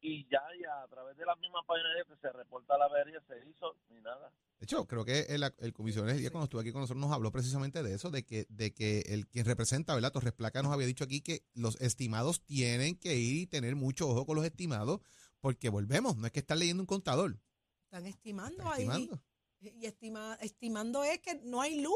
y 0.00 0.24
ya, 0.24 0.40
ya 0.60 0.82
a 0.82 0.88
través 0.88 1.16
de 1.16 1.24
la 1.26 1.36
misma 1.36 1.60
página 1.66 1.88
que 2.08 2.16
se 2.20 2.32
reporta 2.32 2.76
la 2.78 2.86
avería, 2.86 3.20
se 3.28 3.34
hizo 3.48 3.76
ni 3.90 4.00
nada. 4.00 4.32
De 4.58 4.64
hecho, 4.64 4.86
creo 4.86 5.04
que 5.04 5.20
el, 5.28 5.44
el 5.58 5.72
comisionado 5.72 6.16
día 6.16 6.30
cuando 6.30 6.44
estuvo 6.44 6.60
aquí 6.60 6.72
con 6.72 6.80
nosotros 6.80 7.00
nos 7.00 7.12
habló 7.12 7.30
precisamente 7.30 7.82
de 7.82 7.94
eso, 7.94 8.10
de 8.10 8.24
que, 8.24 8.46
de 8.48 8.72
que 8.72 9.00
el 9.08 9.26
quien 9.28 9.44
representa, 9.44 9.94
¿verdad? 9.94 10.10
Torres 10.12 10.32
Placa 10.32 10.62
nos 10.62 10.72
había 10.72 10.86
dicho 10.86 11.04
aquí 11.04 11.20
que 11.20 11.44
los 11.54 11.80
estimados 11.80 12.42
tienen 12.44 12.96
que 12.96 13.14
ir 13.16 13.36
y 13.42 13.46
tener 13.46 13.76
mucho 13.76 14.08
ojo 14.08 14.24
con 14.26 14.36
los 14.36 14.44
estimados, 14.44 15.00
porque 15.42 15.68
volvemos, 15.68 16.16
no 16.16 16.24
es 16.26 16.32
que 16.32 16.38
estar 16.40 16.56
leyendo 16.56 16.82
un 16.82 16.86
contador. 16.86 17.36
Están 17.84 18.06
estimando 18.06 18.58
Están 18.62 18.72
ahí. 18.72 18.82
estimando. 18.84 19.22
Y 19.60 19.86
estima- 19.86 20.38
estimando 20.40 21.04
es 21.04 21.18
que 21.20 21.34
no 21.42 21.60
hay 21.60 21.80
luz 21.80 21.94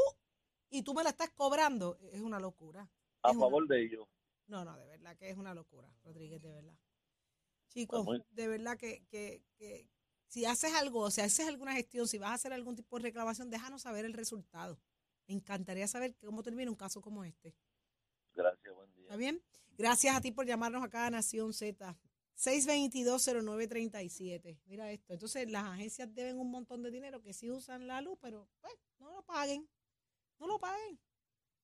y 0.69 0.83
tú 0.83 0.93
me 0.95 1.03
la 1.05 1.11
estás 1.11 1.31
cobrando. 1.31 1.97
Es 2.13 2.21
una 2.21 2.39
locura. 2.41 2.91
A 3.23 3.31
Es 3.31 3.37
una- 3.37 3.45
favor 3.47 3.67
de 3.69 3.85
ellos. 3.85 4.07
No, 4.49 4.65
no, 4.65 4.77
de 4.77 4.87
verdad 4.87 5.17
que 5.17 5.31
es 5.31 5.37
una 5.37 5.55
locura, 5.55 5.89
Rodríguez, 6.05 6.43
de 6.43 6.51
verdad. 6.53 6.77
Chicos, 7.69 8.07
de 8.31 8.49
verdad 8.49 8.77
que, 8.77 9.05
que, 9.07 9.43
que 9.57 9.89
si 10.29 10.45
haces 10.45 10.73
algo, 10.75 11.01
o 11.03 11.11
si 11.11 11.21
haces 11.21 11.47
alguna 11.47 11.73
gestión, 11.73 12.07
si 12.09 12.19
vas 12.19 12.31
a 12.31 12.35
hacer 12.35 12.53
algún 12.53 12.75
tipo 12.77 12.97
de 12.99 13.05
reclamación, 13.05 13.49
déjanos 13.51 13.83
saber 13.83 14.05
el 14.05 14.13
resultado. 14.13 14.81
Me 15.29 15.35
encantaría 15.35 15.87
saber 15.89 16.17
cómo 16.25 16.43
termina 16.43 16.71
un 16.71 16.77
caso 16.77 17.01
como 17.01 17.23
este. 17.25 17.55
Gracias, 18.35 18.75
buen 18.75 18.93
día. 18.95 19.05
¿Está 19.05 19.17
bien? 19.17 19.43
Gracias 19.77 20.15
a 20.17 20.21
ti 20.21 20.31
por 20.33 20.47
llamarnos 20.47 20.83
acá 20.85 21.07
a 21.07 21.11
Nación 21.11 21.53
Z. 21.53 21.97
622-0937. 22.37 24.59
Mira 24.67 24.91
esto. 24.93 25.13
Entonces, 25.15 25.51
las 25.51 25.65
agencias 25.65 26.13
deben 26.15 26.39
un 26.39 26.51
montón 26.51 26.83
de 26.83 26.91
dinero 26.91 27.23
que 27.23 27.33
sí 27.33 27.51
usan 27.51 27.87
la 27.87 28.01
luz, 28.01 28.19
pero 28.21 28.49
pues, 28.61 28.75
no 28.99 29.13
lo 29.13 29.23
paguen. 29.25 29.69
No 30.39 30.47
lo 30.47 30.59
paguen. 30.59 30.99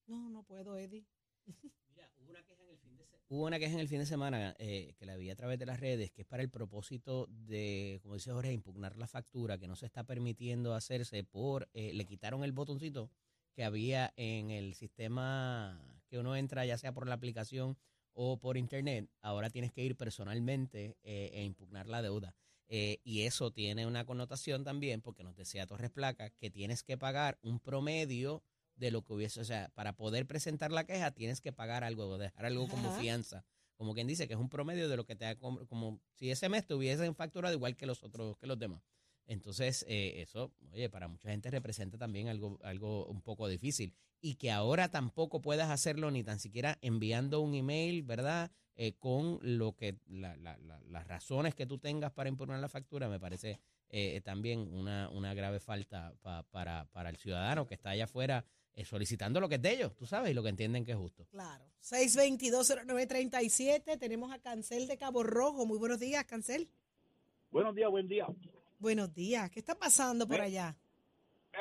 No, 0.06 0.28
no 0.30 0.42
puedo, 0.42 0.76
Eddie. 0.76 1.04
Mira, 1.88 2.10
hubo 2.18 2.30
una 2.30 2.42
queja 2.42 2.62
en 2.62 2.68
el 2.70 2.78
fin 2.78 2.96
de, 2.96 3.06
se- 3.06 3.18
hubo 3.28 3.44
una 3.46 3.58
queja 3.58 3.74
en 3.74 3.80
el 3.80 3.88
fin 3.88 3.98
de 3.98 4.06
semana 4.06 4.54
eh, 4.58 4.94
que 4.96 5.06
la 5.06 5.16
vi 5.16 5.30
a 5.30 5.36
través 5.36 5.58
de 5.58 5.66
las 5.66 5.80
redes, 5.80 6.10
que 6.10 6.22
es 6.22 6.26
para 6.28 6.42
el 6.42 6.50
propósito 6.50 7.26
de, 7.28 7.98
como 8.02 8.14
dice 8.14 8.32
Jorge, 8.32 8.52
impugnar 8.52 8.96
la 8.96 9.06
factura 9.06 9.58
que 9.58 9.68
no 9.68 9.76
se 9.76 9.86
está 9.86 10.04
permitiendo 10.04 10.74
hacerse 10.74 11.22
por, 11.24 11.68
eh, 11.74 11.92
le 11.92 12.06
quitaron 12.06 12.44
el 12.44 12.52
botoncito 12.52 13.10
que 13.54 13.64
había 13.64 14.12
en 14.16 14.50
el 14.50 14.74
sistema 14.74 15.78
que 16.08 16.18
uno 16.18 16.34
entra 16.36 16.64
ya 16.64 16.78
sea 16.78 16.92
por 16.94 17.06
la 17.06 17.14
aplicación 17.14 17.76
o 18.14 18.38
por 18.38 18.56
internet, 18.56 19.08
ahora 19.20 19.50
tienes 19.50 19.72
que 19.72 19.82
ir 19.82 19.96
personalmente 19.96 20.96
eh, 21.02 21.30
e 21.32 21.44
impugnar 21.44 21.88
la 21.88 22.02
deuda. 22.02 22.34
Eh, 22.68 23.00
y 23.04 23.22
eso 23.22 23.50
tiene 23.50 23.86
una 23.86 24.04
connotación 24.06 24.64
también, 24.64 25.02
porque 25.02 25.22
nos 25.24 25.36
decía 25.36 25.66
Torres 25.66 25.90
Placa, 25.90 26.30
que 26.30 26.50
tienes 26.50 26.82
que 26.82 26.96
pagar 26.96 27.38
un 27.42 27.60
promedio 27.60 28.42
de 28.76 28.90
lo 28.90 29.02
que 29.02 29.12
hubiese, 29.12 29.40
o 29.40 29.44
sea, 29.44 29.70
para 29.74 29.92
poder 29.92 30.26
presentar 30.26 30.72
la 30.72 30.84
queja 30.84 31.10
tienes 31.10 31.40
que 31.42 31.52
pagar 31.52 31.84
algo, 31.84 32.06
o 32.08 32.18
dejar 32.18 32.46
algo 32.46 32.68
como 32.68 32.90
fianza. 33.00 33.44
Como 33.76 33.94
quien 33.94 34.06
dice 34.06 34.26
que 34.28 34.34
es 34.34 34.40
un 34.40 34.48
promedio 34.48 34.88
de 34.88 34.96
lo 34.96 35.04
que 35.04 35.16
te 35.16 35.26
ha, 35.26 35.36
com- 35.38 35.66
como 35.66 36.00
si 36.14 36.30
ese 36.30 36.48
mes 36.48 36.66
te 36.66 36.74
hubiesen 36.74 37.14
facturado 37.14 37.54
igual 37.54 37.76
que 37.76 37.84
los 37.86 38.02
otros, 38.02 38.36
que 38.38 38.46
los 38.46 38.58
demás. 38.58 38.82
Entonces, 39.26 39.84
eh, 39.88 40.20
eso, 40.22 40.52
oye, 40.72 40.88
para 40.90 41.08
mucha 41.08 41.30
gente 41.30 41.50
representa 41.50 41.96
también 41.98 42.28
algo, 42.28 42.58
algo 42.62 43.06
un 43.06 43.22
poco 43.22 43.48
difícil. 43.48 43.94
Y 44.20 44.34
que 44.36 44.50
ahora 44.50 44.90
tampoco 44.90 45.40
puedas 45.40 45.70
hacerlo 45.70 46.10
ni 46.10 46.22
tan 46.22 46.38
siquiera 46.38 46.78
enviando 46.82 47.40
un 47.40 47.54
email, 47.54 48.02
¿verdad? 48.02 48.50
Eh, 48.76 48.92
con 48.98 49.38
lo 49.42 49.74
que 49.76 49.98
la- 50.06 50.36
la- 50.36 50.56
la- 50.58 50.80
las 50.88 51.06
razones 51.06 51.54
que 51.54 51.66
tú 51.66 51.78
tengas 51.78 52.12
para 52.12 52.28
impugnar 52.28 52.58
la 52.60 52.68
factura, 52.68 53.08
me 53.08 53.18
parece 53.20 53.58
eh, 53.94 54.22
también 54.22 54.60
una, 54.72 55.10
una 55.10 55.34
grave 55.34 55.60
falta 55.60 56.14
pa- 56.22 56.44
para, 56.44 56.86
para 56.92 57.10
el 57.10 57.16
ciudadano 57.18 57.66
que 57.66 57.74
está 57.74 57.90
allá 57.90 58.04
afuera 58.04 58.42
eh, 58.74 58.86
solicitando 58.86 59.38
lo 59.38 59.50
que 59.50 59.56
es 59.56 59.62
de 59.62 59.70
ellos, 59.72 59.94
tú 59.94 60.06
sabes, 60.06 60.30
y 60.30 60.34
lo 60.34 60.42
que 60.42 60.48
entienden 60.48 60.82
que 60.86 60.92
es 60.92 60.96
justo. 60.96 61.26
Claro. 61.26 61.62
622-0937. 61.82 63.98
Tenemos 63.98 64.32
a 64.32 64.38
Cancel 64.38 64.86
de 64.86 64.96
Cabo 64.96 65.22
Rojo. 65.22 65.66
Muy 65.66 65.76
buenos 65.78 66.00
días, 66.00 66.24
Cancel. 66.24 66.70
Buenos 67.50 67.74
días, 67.74 67.90
buen 67.90 68.08
día. 68.08 68.26
Buenos 68.82 69.14
días. 69.14 69.48
¿Qué 69.48 69.60
está 69.60 69.76
pasando 69.76 70.26
por 70.26 70.38
Eh, 70.38 70.42
allá? 70.42 70.74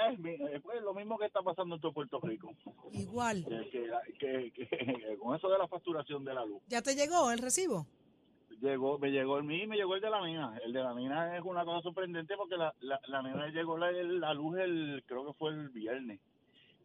Es 0.09 0.17
mi- 0.17 0.31
eh, 0.31 0.59
pues, 0.63 0.81
lo 0.81 0.91
mismo 0.95 1.19
que 1.19 1.27
está 1.27 1.43
pasando 1.43 1.75
en 1.75 1.81
todo 1.81 1.93
Puerto 1.93 2.19
Rico. 2.19 2.51
Igual. 2.93 3.45
Que, 3.47 3.69
que- 4.17 4.51
que- 4.51 4.67
que 4.67 5.17
con 5.19 5.35
eso 5.35 5.47
de 5.47 5.59
la 5.59 5.67
facturación 5.67 6.25
de 6.25 6.33
la 6.33 6.43
luz. 6.43 6.63
¿Ya 6.67 6.81
te 6.81 6.95
llegó 6.95 7.29
el 7.29 7.37
recibo? 7.37 7.85
Llegó, 8.59 8.97
me 8.97 9.11
llegó 9.11 9.37
el 9.37 9.43
mío 9.43 9.65
y 9.65 9.67
me 9.67 9.75
llegó 9.75 9.93
el 9.93 10.01
de 10.01 10.09
la 10.09 10.19
mina. 10.23 10.57
El 10.65 10.73
de 10.73 10.81
la 10.81 10.95
mina 10.95 11.37
es 11.37 11.43
una 11.43 11.63
cosa 11.63 11.81
sorprendente 11.83 12.35
porque 12.35 12.57
la, 12.57 12.73
la, 12.79 12.99
la 13.07 13.21
mina 13.21 13.45
le 13.45 13.51
llegó 13.51 13.77
la, 13.77 13.91
la 13.91 14.33
luz 14.33 14.57
el, 14.57 15.03
creo 15.05 15.27
que 15.27 15.33
fue 15.33 15.51
el 15.51 15.69
viernes. 15.69 16.19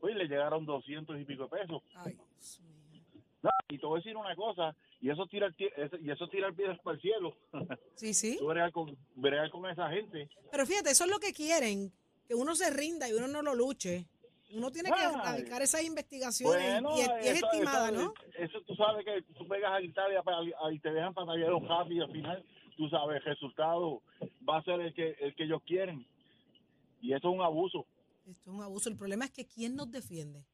Pues 0.01 0.15
le 0.17 0.27
llegaron 0.29 0.67
200 0.67 1.19
y 1.19 1.25
pico 1.25 1.45
de 1.45 1.49
pesos. 1.61 1.83
Ay, 1.95 2.13
Dios 2.13 2.61
mío. 2.91 3.03
No, 3.43 3.51
y 3.71 3.79
te 3.79 3.87
voy 3.87 3.97
a 3.97 4.01
decir 4.03 4.15
una 4.19 4.37
cosa, 4.37 4.77
y 5.01 5.11
eso 5.11 5.27
tira 5.27 5.47
el, 5.47 5.55
y 6.03 6.11
eso 6.11 6.29
tira 6.29 6.49
el 6.49 6.55
pie 6.55 6.67
para 6.83 6.97
el 6.97 7.01
cielo. 7.03 7.37
Sí, 7.97 8.13
sí. 8.13 8.37
Tú 8.39 8.47
bregar 8.47 8.73
con, 8.73 8.95
con 9.51 9.71
esa 9.71 9.89
gente. 9.91 10.29
Pero 10.51 10.67
fíjate, 10.67 10.91
eso 10.91 11.05
es 11.05 11.11
lo 11.11 11.19
que 11.19 11.33
quieren, 11.33 11.91
que 12.29 12.35
uno 12.35 12.55
se 12.55 12.71
rinda 12.71 13.09
y 13.09 13.13
uno 13.15 13.27
no 13.27 13.41
lo 13.41 13.55
luche. 13.55 14.07
Uno 14.53 14.71
tiene 14.71 14.91
que 14.93 15.03
erradicar 15.03 15.61
esas 15.63 15.83
investigaciones 15.83 16.83
Bueno, 16.83 16.97
y, 16.97 17.01
es, 17.01 17.09
y 17.09 17.29
es 17.29 17.37
eso- 17.39 17.47
estimada, 17.47 17.89
eso- 17.89 17.99
¿no? 18.03 18.15
Eso 18.39 18.61
tú 18.63 18.75
sabes 18.77 19.05
que 19.05 19.23
tú 19.35 19.49
pegas 19.49 19.73
a 19.73 19.79
gritar 19.81 20.09
y, 20.73 20.79
te 20.79 20.93
dejan 20.93 21.15
pantallero 21.15 21.59
rápido 21.61 22.05
y 22.05 22.07
al 22.07 22.13
final 22.13 22.45
tú 22.77 22.89
sabes, 22.91 23.17
el 23.17 23.25
resultado 23.25 24.03
va 24.49 24.59
a 24.59 24.63
ser 24.63 24.81
el 24.81 24.95
que, 24.95 25.17
el 25.21 25.35
que 25.35 25.45
ellos 25.45 25.63
quieren. 25.67 26.07
Y 27.01 27.13
eso 27.13 27.29
es 27.29 27.35
un 27.35 27.41
abuso. 27.43 27.87
Esto 28.27 28.51
es 28.51 28.57
un 28.57 28.63
abuso. 28.63 28.89
El 28.89 28.97
problema 28.97 29.25
es 29.25 29.31
que 29.31 29.47
¿quién 29.47 29.75
nos 29.75 29.91
defiende? 29.91 30.45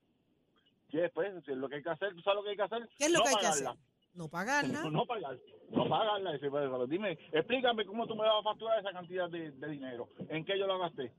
Y 0.90 0.98
después, 0.98 1.32
si 1.44 1.50
es 1.50 1.56
lo 1.56 1.68
que 1.68 1.76
hay 1.76 1.82
que 1.82 1.90
hacer, 1.90 2.14
¿tú 2.14 2.20
sabes 2.22 2.36
lo 2.36 2.44
que 2.44 2.50
hay 2.50 2.56
que 2.56 2.62
hacer? 2.62 2.88
¿Qué 2.98 3.04
es 3.06 3.10
lo 3.10 3.18
no 3.18 3.24
que 3.24 3.30
hay 3.30 3.36
que 3.36 3.46
hacer? 3.46 3.68
No 4.14 4.28
pagarla. 4.28 4.82
No 4.90 5.06
pagar, 5.06 5.38
no 5.70 5.88
pagarla. 5.88 6.38
Pero, 6.40 6.86
dime, 6.86 7.18
explícame 7.32 7.84
cómo 7.86 8.06
tú 8.06 8.14
me 8.14 8.22
vas 8.24 8.40
a 8.40 8.42
facturar 8.42 8.78
esa 8.80 8.92
cantidad 8.92 9.28
de, 9.30 9.50
de 9.52 9.68
dinero. 9.70 10.08
¿En 10.28 10.44
qué 10.44 10.58
yo 10.58 10.66
lo 10.66 10.78
gasté? 10.78 11.12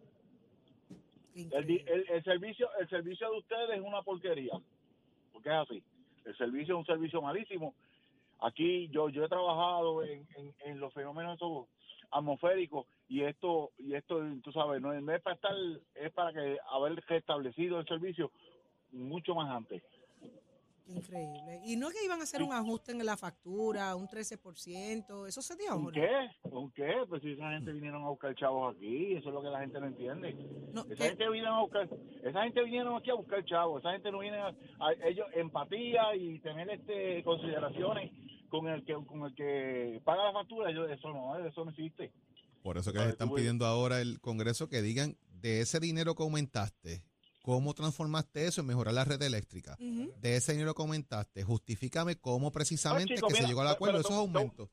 El, 1.51 1.67
el, 1.87 2.05
el 2.09 2.23
servicio 2.23 2.69
el 2.79 2.87
servicio 2.89 3.31
de 3.31 3.37
ustedes 3.39 3.69
es 3.71 3.81
una 3.81 4.03
porquería. 4.03 4.53
Porque 5.31 5.49
es 5.49 5.55
así. 5.55 5.83
El 6.25 6.37
servicio 6.37 6.75
es 6.75 6.79
un 6.79 6.85
servicio 6.85 7.21
malísimo. 7.21 7.73
Aquí 8.39 8.87
yo 8.89 9.09
yo 9.09 9.23
he 9.25 9.29
trabajado 9.29 10.03
en, 10.03 10.27
en, 10.37 10.53
en 10.65 10.79
los 10.79 10.93
fenómenos 10.93 11.39
atmosféricos 12.11 12.85
y 13.09 13.23
esto 13.23 13.71
y 13.79 13.95
esto 13.95 14.21
tú 14.43 14.51
sabes 14.51 14.79
no, 14.81 14.93
es- 14.93 15.01
no 15.01 15.11
es 15.13 15.21
para 15.21 15.35
estar 15.35 15.55
es 15.95 16.11
para 16.13 16.31
que 16.31 16.59
haber 16.69 17.03
restablecido 17.07 17.79
el 17.79 17.87
servicio 17.87 18.31
mucho 18.91 19.33
más 19.33 19.49
antes. 19.49 19.81
Increíble. 20.85 21.61
Y 21.65 21.75
no 21.77 21.87
es 21.89 21.93
que 21.95 22.03
iban 22.05 22.19
a 22.19 22.23
hacer 22.23 22.43
un 22.43 22.51
ajuste 22.51 22.91
en 22.91 23.05
la 23.05 23.15
factura, 23.17 23.95
un 23.95 24.07
13%, 24.07 25.27
eso 25.27 25.41
se 25.41 25.55
dio. 25.55 25.69
¿Con 25.71 25.83
Jorge? 25.85 26.01
qué? 26.01 26.49
¿Con 26.49 26.71
qué? 26.71 26.91
Pues 27.07 27.21
si 27.21 27.31
esa 27.31 27.49
gente 27.51 27.71
vinieron 27.71 28.03
a 28.03 28.09
buscar 28.09 28.35
chavos 28.35 28.75
aquí, 28.75 29.13
eso 29.13 29.29
es 29.29 29.33
lo 29.33 29.41
que 29.41 29.49
la 29.49 29.59
gente 29.61 29.79
no 29.79 29.87
entiende. 29.87 30.33
No, 30.73 30.81
esa 30.81 30.95
¿qué? 30.95 31.03
gente 31.09 31.25
vinieron 31.29 31.53
a 31.55 31.61
buscar, 31.61 31.89
esa 32.23 32.43
gente 32.43 32.63
vinieron 32.63 32.95
aquí 32.95 33.09
a 33.09 33.13
buscar 33.15 33.45
chavos, 33.45 33.79
esa 33.79 33.91
gente 33.93 34.11
no 34.11 34.19
viene 34.19 34.37
a, 34.37 34.47
a- 34.47 34.93
ellos 35.07 35.27
empatía 35.33 36.15
y 36.15 36.39
tener 36.39 36.69
este 36.69 37.23
consideraciones 37.23 38.11
con 38.49 38.67
el 38.67 38.83
que 38.85 38.93
con 38.93 39.23
el 39.25 39.33
que 39.35 40.01
paga 40.03 40.25
la 40.25 40.33
factura, 40.33 40.69
ellos, 40.69 40.89
eso 40.91 41.09
no, 41.13 41.37
eso 41.45 41.63
no 41.65 41.71
existe. 41.71 42.11
Por 42.61 42.77
eso 42.77 42.93
que 42.93 42.99
les 42.99 43.09
están 43.09 43.33
pidiendo 43.33 43.65
ahora 43.65 43.99
el 43.99 44.19
Congreso 44.21 44.69
que 44.69 44.81
digan 44.81 45.17
de 45.41 45.59
ese 45.61 45.79
dinero 45.79 46.15
que 46.15 46.23
aumentaste, 46.23 47.03
¿cómo 47.43 47.75
transformaste 47.75 48.47
eso 48.47 48.61
en 48.61 48.67
mejorar 48.67 48.95
la 48.95 49.05
red 49.05 49.21
eléctrica? 49.21 49.75
De 49.77 50.35
ese 50.37 50.53
dinero 50.53 50.73
que 50.73 50.81
aumentaste, 50.81 51.43
justifícame 51.43 52.15
cómo 52.19 52.51
precisamente 52.51 53.13
chico, 53.13 53.27
que 53.27 53.35
se 53.35 53.45
llegó 53.47 53.61
al 53.61 53.67
acuerdo 53.67 53.99
de 53.99 54.03
pero 54.03 54.09
esos 54.15 54.19
aumentos. 54.27 54.69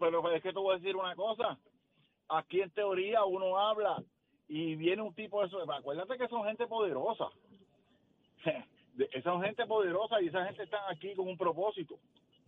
Pero 0.00 0.32
es 0.32 0.42
que 0.42 0.52
te 0.52 0.58
voy 0.58 0.74
a 0.74 0.78
decir 0.78 0.96
una 0.96 1.14
cosa, 1.14 1.56
aquí 2.28 2.60
en 2.60 2.70
teoría 2.70 3.24
uno 3.24 3.56
habla 3.58 4.02
y 4.48 4.74
viene 4.74 5.02
un 5.02 5.14
tipo 5.14 5.40
de 5.40 5.46
eso, 5.46 5.58
acuérdate 5.70 6.16
que 6.18 6.26
son 6.28 6.44
gente 6.44 6.66
poderosa. 6.66 7.26
De- 8.94 9.08
Son 9.22 9.40
gente 9.42 9.64
poderosa 9.66 10.20
y 10.20 10.26
esa 10.26 10.44
gente 10.46 10.64
está 10.64 10.78
aquí 10.90 11.14
con 11.14 11.28
un 11.28 11.36
propósito. 11.38 11.98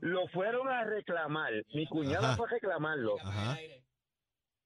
Lo 0.00 0.26
fueron 0.28 0.68
a 0.68 0.84
reclamar. 0.84 1.52
Mi 1.74 1.86
cuñada 1.86 2.36
fue 2.36 2.48
a 2.48 2.50
reclamarlo. 2.50 3.16
Ajá. 3.20 3.56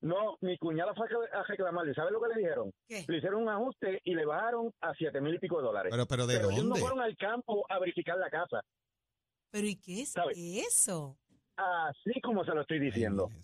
No, 0.03 0.37
mi 0.43 0.57
cuñada 0.59 0.95
fue 0.95 1.09
a 1.33 1.43
reclamarlo. 1.45 1.91
¿Y 1.91 1.95
sabe 1.95 2.11
lo 2.11 2.21
que 2.21 2.29
le 2.35 2.41
dijeron? 2.41 2.71
¿Qué? 2.87 3.05
Le 3.09 3.17
hicieron 3.17 3.43
un 3.43 3.49
ajuste 3.49 4.01
y 4.05 4.15
le 4.15 4.25
bajaron 4.27 4.71
a 4.81 4.93
siete 4.95 5.21
mil 5.21 5.35
y 5.35 5.39
pico 5.39 5.57
de 5.59 5.65
dólares. 5.65 5.91
Pero, 5.91 6.07
pero 6.07 6.27
¿de 6.27 6.37
ellos 6.37 6.53
no 6.53 6.61
dónde? 6.65 6.81
fueron 6.81 7.01
al 7.01 7.17
campo 7.17 7.65
a 7.69 7.79
verificar 7.79 8.17
la 8.19 8.29
casa. 8.31 8.61
¿Pero 9.51 9.67
y 9.67 9.77
qué 9.77 10.03
es 10.03 10.11
¿Sabe? 10.11 10.33
eso? 10.61 11.17
Así 11.57 12.21
como 12.21 12.45
se 12.45 12.53
lo 12.55 12.61
estoy 12.61 12.79
diciendo. 12.79 13.29
Ay. 13.33 13.41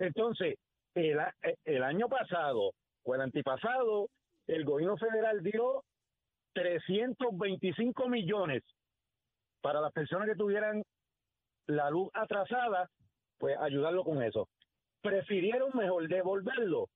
Entonces, 0.00 0.56
el, 0.94 1.20
a- 1.20 1.34
el 1.64 1.82
año 1.84 2.08
pasado 2.08 2.72
o 3.04 3.14
el 3.14 3.20
antipasado, 3.20 4.08
el 4.48 4.64
gobierno 4.64 4.96
federal 4.96 5.42
dio 5.42 5.84
325 6.54 8.08
millones 8.08 8.62
para 9.60 9.80
las 9.80 9.92
personas 9.92 10.28
que 10.28 10.34
tuvieran 10.34 10.82
la 11.66 11.88
luz 11.90 12.10
atrasada, 12.14 12.88
pues 13.38 13.56
ayudarlo 13.58 14.04
con 14.04 14.22
eso. 14.22 14.48
Prefirieron 15.04 15.70
mejor 15.74 16.08
devolverlo 16.08 16.88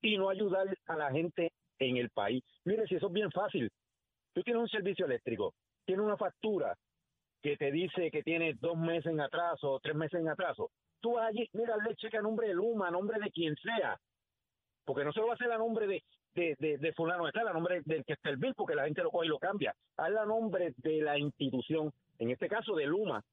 y 0.00 0.16
no 0.16 0.28
ayudar 0.28 0.68
a 0.86 0.96
la 0.96 1.10
gente 1.10 1.50
en 1.80 1.96
el 1.96 2.10
país. 2.10 2.44
Mire, 2.64 2.86
si 2.86 2.94
eso 2.94 3.08
es 3.08 3.12
bien 3.12 3.32
fácil. 3.32 3.68
Tú 4.32 4.42
tienes 4.44 4.62
un 4.62 4.68
servicio 4.68 5.04
eléctrico, 5.04 5.52
tienes 5.84 6.04
una 6.04 6.16
factura 6.16 6.76
que 7.42 7.56
te 7.56 7.72
dice 7.72 8.12
que 8.12 8.22
tienes 8.22 8.60
dos 8.60 8.78
meses 8.78 9.06
en 9.06 9.20
atraso, 9.20 9.80
tres 9.82 9.96
meses 9.96 10.20
en 10.20 10.28
atraso. 10.28 10.70
Tú 11.00 11.14
vas 11.14 11.26
allí, 11.26 11.48
mira, 11.54 11.76
le 11.76 11.96
checa 11.96 12.20
a 12.20 12.22
nombre 12.22 12.46
de 12.46 12.54
Luma, 12.54 12.86
a 12.86 12.92
nombre 12.92 13.18
de 13.18 13.32
quien 13.32 13.56
sea. 13.56 13.98
Porque 14.84 15.04
no 15.04 15.12
se 15.12 15.18
lo 15.18 15.26
va 15.26 15.32
a 15.32 15.34
hacer 15.34 15.50
a 15.50 15.58
nombre 15.58 15.88
de, 15.88 16.04
de, 16.34 16.54
de, 16.60 16.78
de 16.78 16.92
fulano, 16.92 17.26
está 17.26 17.40
a 17.40 17.52
nombre 17.52 17.82
del 17.84 18.04
que 18.04 18.12
está 18.12 18.30
el 18.30 18.36
bill, 18.36 18.54
porque 18.54 18.76
la 18.76 18.84
gente 18.84 19.02
lo 19.02 19.10
coge 19.10 19.26
y 19.26 19.30
lo 19.30 19.40
cambia. 19.40 19.74
Hazla 19.96 20.22
a 20.22 20.26
nombre 20.26 20.72
de 20.76 21.02
la 21.02 21.18
institución, 21.18 21.92
en 22.20 22.30
este 22.30 22.48
caso 22.48 22.76
de 22.76 22.86
Luma, 22.86 23.24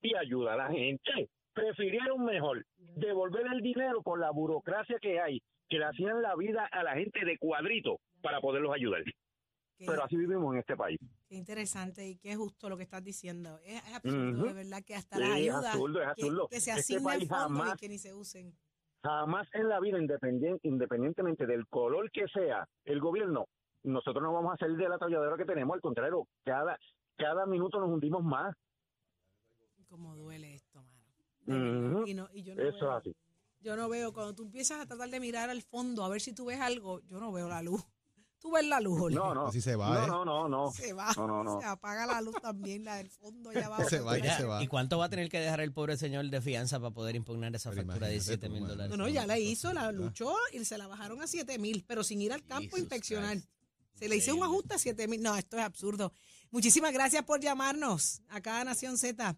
y 0.00 0.14
ayuda 0.16 0.54
a 0.54 0.56
la 0.56 0.68
gente. 0.70 1.28
Prefirieron 1.54 2.24
mejor 2.24 2.64
devolver 2.78 3.46
el 3.52 3.60
dinero 3.60 4.02
por 4.02 4.18
la 4.18 4.30
burocracia 4.30 4.98
que 5.00 5.20
hay, 5.20 5.40
que 5.68 5.78
le 5.78 5.84
hacían 5.84 6.22
la 6.22 6.34
vida 6.36 6.66
a 6.72 6.82
la 6.82 6.94
gente 6.94 7.24
de 7.24 7.36
cuadrito 7.38 7.98
para 8.22 8.40
poderlos 8.40 8.74
ayudar. 8.74 9.02
Qué, 9.78 9.86
Pero 9.86 10.04
así 10.04 10.16
vivimos 10.16 10.54
en 10.54 10.60
este 10.60 10.76
país. 10.76 10.98
qué 11.28 11.34
interesante 11.34 12.06
y 12.06 12.16
qué 12.16 12.36
justo 12.36 12.68
lo 12.68 12.76
que 12.76 12.84
estás 12.84 13.02
diciendo. 13.02 13.58
Es, 13.64 13.82
es 13.86 13.94
absurdo, 13.94 14.44
de 14.44 14.52
verdad, 14.52 14.82
que 14.86 14.94
hasta 14.94 15.16
Sí, 15.16 15.22
las 15.22 15.30
es 15.30 15.36
ayudas 15.36 15.64
absurdo, 15.66 15.98
es 16.00 16.04
que- 16.04 16.10
absurdo. 16.22 16.48
Que, 16.48 16.60
se 16.60 16.70
Este 16.70 16.80
asignen 16.80 17.04
país 17.04 17.28
fondos 17.28 17.50
y 17.50 17.52
jamás- 17.62 17.80
que 17.80 17.88
ni 17.88 17.98
se 17.98 18.14
usen. 18.14 18.54
Jamás 19.02 19.48
en 19.54 19.68
la 19.68 19.80
vida, 19.80 19.98
independien- 19.98 20.60
independientemente 20.62 21.44
del 21.46 21.66
color 21.66 22.10
que 22.12 22.28
sea 22.28 22.68
el 22.84 23.00
gobierno, 23.00 23.46
nosotros 23.82 24.22
no 24.22 24.32
vamos 24.32 24.54
a 24.54 24.56
salir 24.58 24.76
del 24.76 24.92
atolladero 24.92 25.36
que 25.36 25.44
tenemos, 25.44 25.74
al 25.74 25.80
contrario, 25.80 26.28
cada, 26.44 26.78
cada 27.16 27.44
minuto 27.46 27.80
nos 27.80 27.88
hundimos 27.90 28.22
más. 28.22 28.54
Cómo 29.88 30.14
duele 30.16 30.61
Y, 31.46 32.14
no, 32.14 32.28
y 32.32 32.42
yo 32.42 32.54
no 32.54 32.62
Eso 32.62 32.78
veo, 32.86 32.90
es 32.98 33.00
así. 33.00 33.16
Yo 33.60 33.76
no 33.76 33.88
veo, 33.88 34.12
cuando 34.12 34.34
tú 34.34 34.42
empiezas 34.44 34.80
a 34.80 34.86
tratar 34.86 35.08
de 35.08 35.20
mirar 35.20 35.48
al 35.50 35.62
fondo 35.62 36.04
a 36.04 36.08
ver 36.08 36.20
si 36.20 36.32
tú 36.32 36.46
ves 36.46 36.60
algo, 36.60 37.00
yo 37.06 37.20
no 37.20 37.30
veo 37.32 37.48
la 37.48 37.62
luz. 37.62 37.82
Tú 38.40 38.50
ves 38.50 38.66
la 38.66 38.80
luz, 38.80 38.98
Jorge. 38.98 39.14
No, 39.16 39.32
no. 39.32 39.46
Así 39.46 39.60
se 39.60 39.76
va, 39.76 39.94
no, 39.94 40.04
¿eh? 40.04 40.06
no, 40.08 40.24
no, 40.24 40.48
no. 40.48 40.72
Se 40.72 40.92
va. 40.92 41.12
No, 41.16 41.28
no, 41.28 41.44
no. 41.44 41.60
Se 41.60 41.66
apaga 41.66 42.06
la 42.06 42.20
luz 42.20 42.34
también, 42.42 42.84
la 42.84 42.96
del 42.96 43.08
fondo 43.08 43.50
allá 43.50 43.66
abajo. 43.66 43.88
Se 43.88 44.00
va, 44.00 44.14
Mira, 44.14 44.36
se 44.36 44.44
va. 44.44 44.60
¿Y 44.60 44.66
cuánto 44.66 44.98
va 44.98 45.04
a 45.04 45.08
tener 45.08 45.28
que 45.28 45.38
dejar 45.38 45.60
el 45.60 45.72
pobre 45.72 45.96
señor 45.96 46.28
de 46.28 46.40
fianza 46.40 46.80
para 46.80 46.92
poder 46.92 47.14
impugnar 47.14 47.54
esa 47.54 47.70
Pero 47.70 47.82
factura 47.82 48.08
de 48.08 48.14
imagínate 48.16 48.36
17 48.40 48.46
tú, 48.48 48.52
mil 48.52 48.62
mano. 48.62 48.72
dólares? 48.74 48.90
No, 48.90 48.96
no, 49.04 49.08
ya 49.08 49.26
la 49.28 49.38
hizo, 49.38 49.72
la 49.72 49.92
luchó 49.92 50.34
y 50.52 50.64
se 50.64 50.76
la 50.76 50.88
bajaron 50.88 51.22
a 51.22 51.28
7 51.28 51.56
mil, 51.60 51.84
pero 51.86 52.02
sin 52.02 52.20
ir 52.20 52.32
al 52.32 52.44
campo 52.44 52.74
a 52.74 52.80
inspeccionar. 52.80 53.36
Christ. 53.36 53.48
Se 53.94 54.08
le 54.08 54.16
hizo 54.16 54.34
un 54.34 54.42
ajuste 54.42 54.74
a 54.74 54.78
7 54.78 55.06
mil. 55.06 55.22
No, 55.22 55.36
esto 55.36 55.56
es 55.56 55.62
absurdo. 55.62 56.12
Muchísimas 56.50 56.92
gracias 56.92 57.22
por 57.22 57.38
llamarnos 57.40 58.22
acá 58.28 58.60
a 58.60 58.64
Nación 58.64 58.98
Z. 58.98 59.36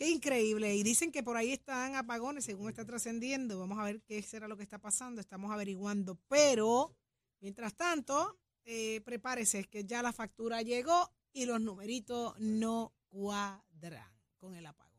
Qué 0.00 0.08
increíble. 0.08 0.74
Y 0.76 0.82
dicen 0.82 1.12
que 1.12 1.22
por 1.22 1.36
ahí 1.36 1.52
están 1.52 1.94
apagones, 1.94 2.46
según 2.46 2.70
está 2.70 2.86
trascendiendo. 2.86 3.58
Vamos 3.58 3.78
a 3.78 3.84
ver 3.84 4.00
qué 4.00 4.22
será 4.22 4.48
lo 4.48 4.56
que 4.56 4.62
está 4.62 4.78
pasando. 4.78 5.20
Estamos 5.20 5.52
averiguando. 5.52 6.18
Pero, 6.26 6.96
mientras 7.40 7.74
tanto, 7.74 8.38
eh, 8.64 9.02
prepárese 9.04 9.64
que 9.64 9.84
ya 9.84 10.00
la 10.00 10.14
factura 10.14 10.62
llegó 10.62 11.12
y 11.34 11.44
los 11.44 11.60
numeritos 11.60 12.32
no 12.38 12.94
cuadran 13.08 14.10
con 14.38 14.54
el 14.54 14.64
apagón. 14.64 14.90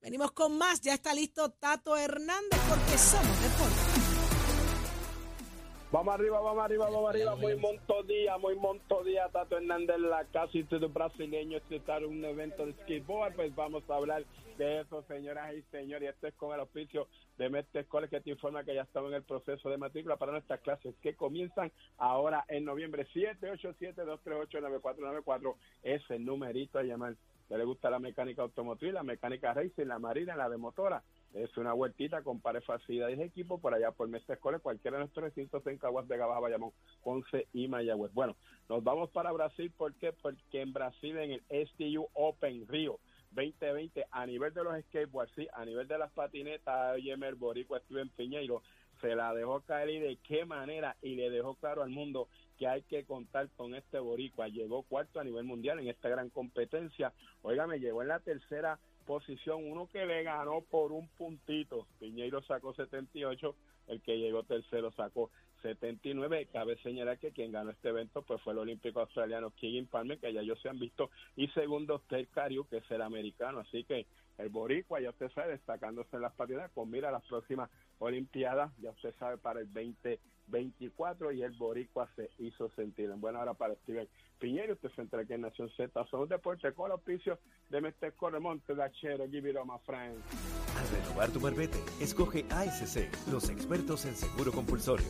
Venimos 0.00 0.32
con 0.32 0.58
más. 0.58 0.80
Ya 0.80 0.94
está 0.94 1.14
listo 1.14 1.52
Tato 1.52 1.96
Hernández 1.96 2.58
porque 2.68 2.98
somos 2.98 3.40
deporte. 3.40 3.87
Vamos 5.90 6.14
arriba, 6.14 6.38
vamos 6.38 6.62
arriba, 6.62 6.84
vamos 6.90 7.08
arriba. 7.08 7.34
Muy 7.34 7.56
monto 7.56 8.02
día, 8.02 8.36
muy 8.36 8.54
monto 8.56 9.02
día. 9.04 9.26
Tato 9.30 9.56
Hernández, 9.56 9.98
la 9.98 10.26
casa 10.26 10.58
y 10.58 10.64
todo 10.64 10.90
brasileño. 10.90 11.56
Este 11.56 11.76
está 11.76 11.96
en 11.96 12.04
un 12.04 12.22
evento 12.26 12.66
de 12.66 12.74
skateboard. 12.74 13.34
Pues 13.34 13.54
vamos 13.54 13.88
a 13.88 13.94
hablar 13.94 14.22
de 14.58 14.80
eso, 14.80 15.02
señoras 15.04 15.54
y 15.54 15.62
señores. 15.70 16.02
Y 16.02 16.06
esto 16.08 16.26
es 16.26 16.34
con 16.34 16.52
el 16.52 16.60
auspicio 16.60 17.08
de 17.38 17.48
Mestre 17.48 17.86
College 17.86 18.16
que 18.16 18.20
te 18.20 18.28
informa 18.28 18.64
que 18.64 18.74
ya 18.74 18.82
estamos 18.82 19.08
en 19.08 19.14
el 19.16 19.22
proceso 19.22 19.70
de 19.70 19.78
matrícula 19.78 20.18
para 20.18 20.32
nuestras 20.32 20.60
clases 20.60 20.94
que 21.00 21.14
comienzan 21.14 21.72
ahora 21.96 22.44
en 22.48 22.66
noviembre. 22.66 23.06
787-238-9494 23.14 25.54
es 25.84 26.02
el 26.10 26.22
numerito 26.22 26.78
a 26.78 26.82
llamar. 26.82 27.16
¿Le 27.48 27.56
le 27.56 27.64
gusta 27.64 27.88
la 27.88 27.98
mecánica 27.98 28.42
automotriz, 28.42 28.92
la 28.92 29.02
mecánica 29.02 29.54
racing, 29.54 29.86
la 29.86 29.98
marina, 29.98 30.36
la 30.36 30.50
de 30.50 30.58
motora? 30.58 31.02
Es 31.34 31.56
una 31.58 31.72
vueltita, 31.72 32.22
compare 32.22 32.60
facilidades 32.62 33.18
de 33.18 33.24
equipo 33.26 33.60
por 33.60 33.74
allá 33.74 33.92
por 33.92 34.08
Mestre 34.08 34.38
College, 34.38 34.62
cualquiera 34.62 34.96
de 34.96 35.04
nuestros 35.04 35.24
recintos 35.24 35.66
en 35.66 35.76
Caguas 35.76 36.08
de 36.08 36.16
Baja, 36.16 36.40
Bayamón, 36.40 36.72
Ponce 37.02 37.48
y 37.52 37.68
Mayagüez. 37.68 38.12
Bueno, 38.14 38.36
nos 38.68 38.82
vamos 38.82 39.10
para 39.10 39.30
Brasil, 39.32 39.70
¿por 39.76 39.94
qué? 39.94 40.12
Porque 40.12 40.62
en 40.62 40.72
Brasil, 40.72 41.16
en 41.18 41.32
el 41.32 41.68
STU 41.68 42.08
Open 42.14 42.66
Rio 42.66 42.98
2020, 43.32 44.06
a 44.10 44.26
nivel 44.26 44.54
de 44.54 44.64
los 44.64 44.82
skateboards, 44.84 45.32
sí, 45.36 45.46
a 45.52 45.64
nivel 45.64 45.86
de 45.86 45.98
las 45.98 46.10
patinetas, 46.12 46.96
Yemer 46.96 47.34
Boricua, 47.34 47.80
Steven 47.80 48.08
Piñeiro, 48.08 48.62
se 49.00 49.14
la 49.14 49.32
dejó 49.34 49.60
caer 49.60 49.90
y 49.90 49.98
de 49.98 50.16
qué 50.16 50.44
manera, 50.44 50.96
y 51.02 51.14
le 51.14 51.30
dejó 51.30 51.54
claro 51.54 51.82
al 51.82 51.90
mundo 51.90 52.28
que 52.58 52.66
hay 52.66 52.82
que 52.82 53.04
contar 53.04 53.48
con 53.50 53.74
este 53.74 53.98
boricua. 53.98 54.48
Llegó 54.48 54.82
cuarto 54.82 55.20
a 55.20 55.24
nivel 55.24 55.44
mundial 55.44 55.78
en 55.78 55.88
esta 55.88 56.08
gran 56.08 56.30
competencia. 56.30 57.12
Óigame, 57.42 57.78
llegó 57.78 58.02
en 58.02 58.08
la 58.08 58.18
tercera 58.18 58.80
posición, 59.08 59.64
uno 59.64 59.88
que 59.88 60.04
le 60.04 60.22
ganó 60.22 60.60
por 60.60 60.92
un 60.92 61.08
puntito. 61.08 61.86
Piñeiro 61.98 62.42
sacó 62.42 62.74
78, 62.74 63.54
el 63.86 64.02
que 64.02 64.18
llegó 64.18 64.42
tercero 64.42 64.92
sacó 64.92 65.30
79. 65.62 66.48
Cabe 66.52 66.76
señalar 66.82 67.18
que 67.18 67.32
quien 67.32 67.50
ganó 67.50 67.70
este 67.70 67.88
evento 67.88 68.20
pues 68.20 68.42
fue 68.42 68.52
el 68.52 68.58
olímpico 68.58 69.00
australiano 69.00 69.50
Keegan 69.58 69.86
Palmer, 69.86 70.18
que 70.18 70.30
ya 70.30 70.42
ellos 70.42 70.60
se 70.60 70.68
han 70.68 70.78
visto, 70.78 71.10
y 71.36 71.48
segundo 71.48 72.02
Ted 72.06 72.28
Cariu, 72.34 72.66
que 72.68 72.76
es 72.76 72.90
el 72.90 73.00
americano. 73.00 73.60
Así 73.60 73.82
que 73.84 74.06
el 74.36 74.50
boricua, 74.50 75.00
ya 75.00 75.08
usted 75.08 75.30
sabe, 75.32 75.52
destacándose 75.52 76.14
en 76.14 76.22
las 76.22 76.34
partidas 76.34 76.70
con 76.72 76.90
mira 76.90 77.10
las 77.10 77.24
próximas 77.24 77.70
olimpiadas, 78.00 78.70
ya 78.76 78.90
usted 78.90 79.14
sabe, 79.18 79.38
para 79.38 79.60
el 79.60 79.68
2024, 80.50 81.32
y 81.32 81.42
el 81.42 81.52
boricua 81.52 82.08
se 82.16 82.30
hizo 82.38 82.70
sentir. 82.76 83.10
En 83.10 83.20
buena 83.20 83.40
hora 83.40 83.54
para 83.54 83.74
Steven 83.76 84.08
Piñero, 84.38 84.74
usted 84.74 84.90
se 84.94 85.02
entra 85.02 85.22
aquí 85.22 85.34
en 85.34 85.42
Nación 85.42 85.70
Z, 85.76 86.06
son 86.10 86.20
un 86.20 86.28
deporte 86.28 86.72
con 86.72 86.90
auspicio 86.90 87.38
de 87.70 87.80
Mr. 87.80 88.14
Corremonte, 88.16 88.74
de 88.74 88.82
Achero, 88.82 89.28
give 89.28 89.48
it 89.48 89.56
up, 89.56 89.66
my 89.66 89.78
friend. 89.84 90.16
Al 90.76 90.88
renovar 90.90 91.30
tu 91.30 91.40
marbete, 91.40 91.78
escoge 92.00 92.44
ASC, 92.50 93.30
los 93.30 93.50
expertos 93.50 94.04
en 94.04 94.14
seguro 94.14 94.52
compulsorio. 94.52 95.06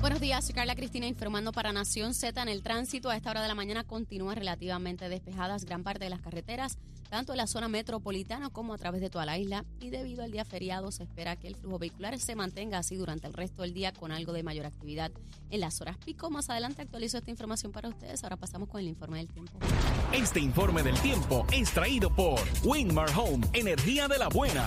Buenos 0.00 0.18
días, 0.18 0.46
soy 0.46 0.54
Carla 0.54 0.74
Cristina 0.74 1.06
informando 1.06 1.52
para 1.52 1.74
Nación 1.74 2.14
Z. 2.14 2.40
En 2.40 2.48
el 2.48 2.62
tránsito 2.62 3.10
a 3.10 3.16
esta 3.16 3.30
hora 3.30 3.42
de 3.42 3.48
la 3.48 3.54
mañana 3.54 3.84
continúan 3.84 4.34
relativamente 4.34 5.10
despejadas 5.10 5.66
gran 5.66 5.82
parte 5.82 6.04
de 6.04 6.10
las 6.10 6.22
carreteras, 6.22 6.78
tanto 7.10 7.34
en 7.34 7.36
la 7.36 7.46
zona 7.46 7.68
metropolitana 7.68 8.48
como 8.48 8.72
a 8.72 8.78
través 8.78 9.02
de 9.02 9.10
toda 9.10 9.26
la 9.26 9.36
isla. 9.36 9.66
Y 9.78 9.90
debido 9.90 10.24
al 10.24 10.30
día 10.30 10.46
feriado, 10.46 10.90
se 10.90 11.02
espera 11.02 11.36
que 11.36 11.48
el 11.48 11.54
flujo 11.54 11.78
vehicular 11.78 12.18
se 12.18 12.34
mantenga 12.34 12.78
así 12.78 12.96
durante 12.96 13.26
el 13.26 13.34
resto 13.34 13.60
del 13.60 13.74
día 13.74 13.92
con 13.92 14.10
algo 14.10 14.32
de 14.32 14.42
mayor 14.42 14.64
actividad 14.64 15.12
en 15.50 15.60
las 15.60 15.82
horas 15.82 15.98
pico. 15.98 16.30
Más 16.30 16.48
adelante 16.48 16.80
actualizo 16.80 17.18
esta 17.18 17.30
información 17.30 17.70
para 17.70 17.90
ustedes. 17.90 18.24
Ahora 18.24 18.38
pasamos 18.38 18.70
con 18.70 18.80
el 18.80 18.88
informe 18.88 19.18
del 19.18 19.28
tiempo. 19.28 19.58
Este 20.14 20.40
informe 20.40 20.82
del 20.82 20.98
tiempo 21.00 21.46
es 21.52 21.72
traído 21.72 22.08
por 22.08 22.40
Winmar 22.64 23.10
Home, 23.18 23.46
energía 23.52 24.08
de 24.08 24.16
la 24.16 24.28
buena. 24.28 24.64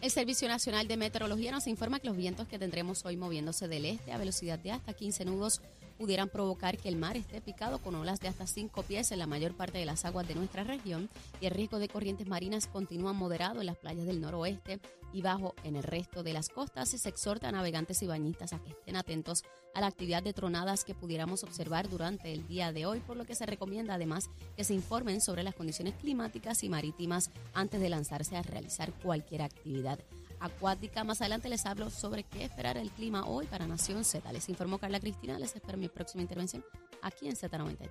El 0.00 0.10
Servicio 0.10 0.48
Nacional 0.48 0.88
de 0.88 0.96
Meteorología 0.96 1.52
nos 1.52 1.66
informa 1.66 2.00
que 2.00 2.06
los 2.06 2.16
vientos 2.16 2.48
que 2.48 2.58
tendremos 2.58 3.04
hoy 3.04 3.18
moviéndose 3.18 3.68
del 3.68 3.84
este 3.84 4.12
a 4.12 4.16
velocidad 4.16 4.58
de 4.58 4.70
hasta 4.70 4.94
15 4.94 5.26
nudos 5.26 5.60
pudieran 6.00 6.30
provocar 6.30 6.78
que 6.78 6.88
el 6.88 6.96
mar 6.96 7.18
esté 7.18 7.42
picado 7.42 7.78
con 7.78 7.94
olas 7.94 8.20
de 8.20 8.28
hasta 8.28 8.46
5 8.46 8.84
pies 8.84 9.12
en 9.12 9.18
la 9.18 9.26
mayor 9.26 9.54
parte 9.54 9.76
de 9.76 9.84
las 9.84 10.06
aguas 10.06 10.26
de 10.26 10.34
nuestra 10.34 10.64
región 10.64 11.10
y 11.42 11.46
el 11.46 11.52
riesgo 11.52 11.78
de 11.78 11.88
corrientes 11.88 12.26
marinas 12.26 12.66
continúa 12.68 13.12
moderado 13.12 13.60
en 13.60 13.66
las 13.66 13.76
playas 13.76 14.06
del 14.06 14.18
noroeste 14.18 14.80
y 15.12 15.20
bajo 15.20 15.54
en 15.62 15.76
el 15.76 15.82
resto 15.82 16.22
de 16.22 16.32
las 16.32 16.48
costas 16.48 16.88
se 16.88 17.06
exhorta 17.06 17.50
a 17.50 17.52
navegantes 17.52 18.00
y 18.02 18.06
bañistas 18.06 18.54
a 18.54 18.60
que 18.60 18.70
estén 18.70 18.96
atentos 18.96 19.44
a 19.74 19.82
la 19.82 19.88
actividad 19.88 20.22
de 20.22 20.32
tronadas 20.32 20.84
que 20.84 20.94
pudiéramos 20.94 21.44
observar 21.44 21.90
durante 21.90 22.32
el 22.32 22.46
día 22.48 22.72
de 22.72 22.86
hoy, 22.86 23.00
por 23.00 23.18
lo 23.18 23.26
que 23.26 23.34
se 23.34 23.44
recomienda 23.44 23.94
además 23.94 24.30
que 24.56 24.64
se 24.64 24.72
informen 24.72 25.20
sobre 25.20 25.42
las 25.42 25.54
condiciones 25.54 25.94
climáticas 25.96 26.64
y 26.64 26.70
marítimas 26.70 27.30
antes 27.52 27.78
de 27.78 27.90
lanzarse 27.90 28.38
a 28.38 28.42
realizar 28.42 28.90
cualquier 29.02 29.42
actividad 29.42 29.98
acuática. 30.40 31.04
Más 31.04 31.20
adelante 31.20 31.48
les 31.48 31.66
hablo 31.66 31.90
sobre 31.90 32.24
qué 32.24 32.44
esperar 32.44 32.76
el 32.76 32.90
clima 32.90 33.26
hoy 33.26 33.46
para 33.46 33.66
Nación 33.66 34.04
Z. 34.04 34.32
Les 34.32 34.48
informó 34.48 34.78
Carla 34.78 35.00
Cristina. 35.00 35.38
Les 35.38 35.54
espero 35.54 35.78
mi 35.78 35.88
próxima 35.88 36.22
intervención 36.22 36.64
aquí 37.02 37.28
en 37.28 37.36
Z93. 37.36 37.88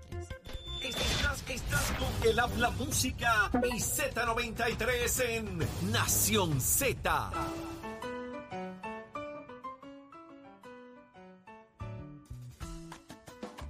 Estás, 0.82 1.44
estás 1.50 1.92
con 2.00 2.30
el 2.30 2.40
habla 2.40 2.70
música 2.72 3.52
y 3.54 3.80
Z93 3.80 5.24
en 5.26 5.92
Nación 5.92 6.60
Z. 6.62 7.32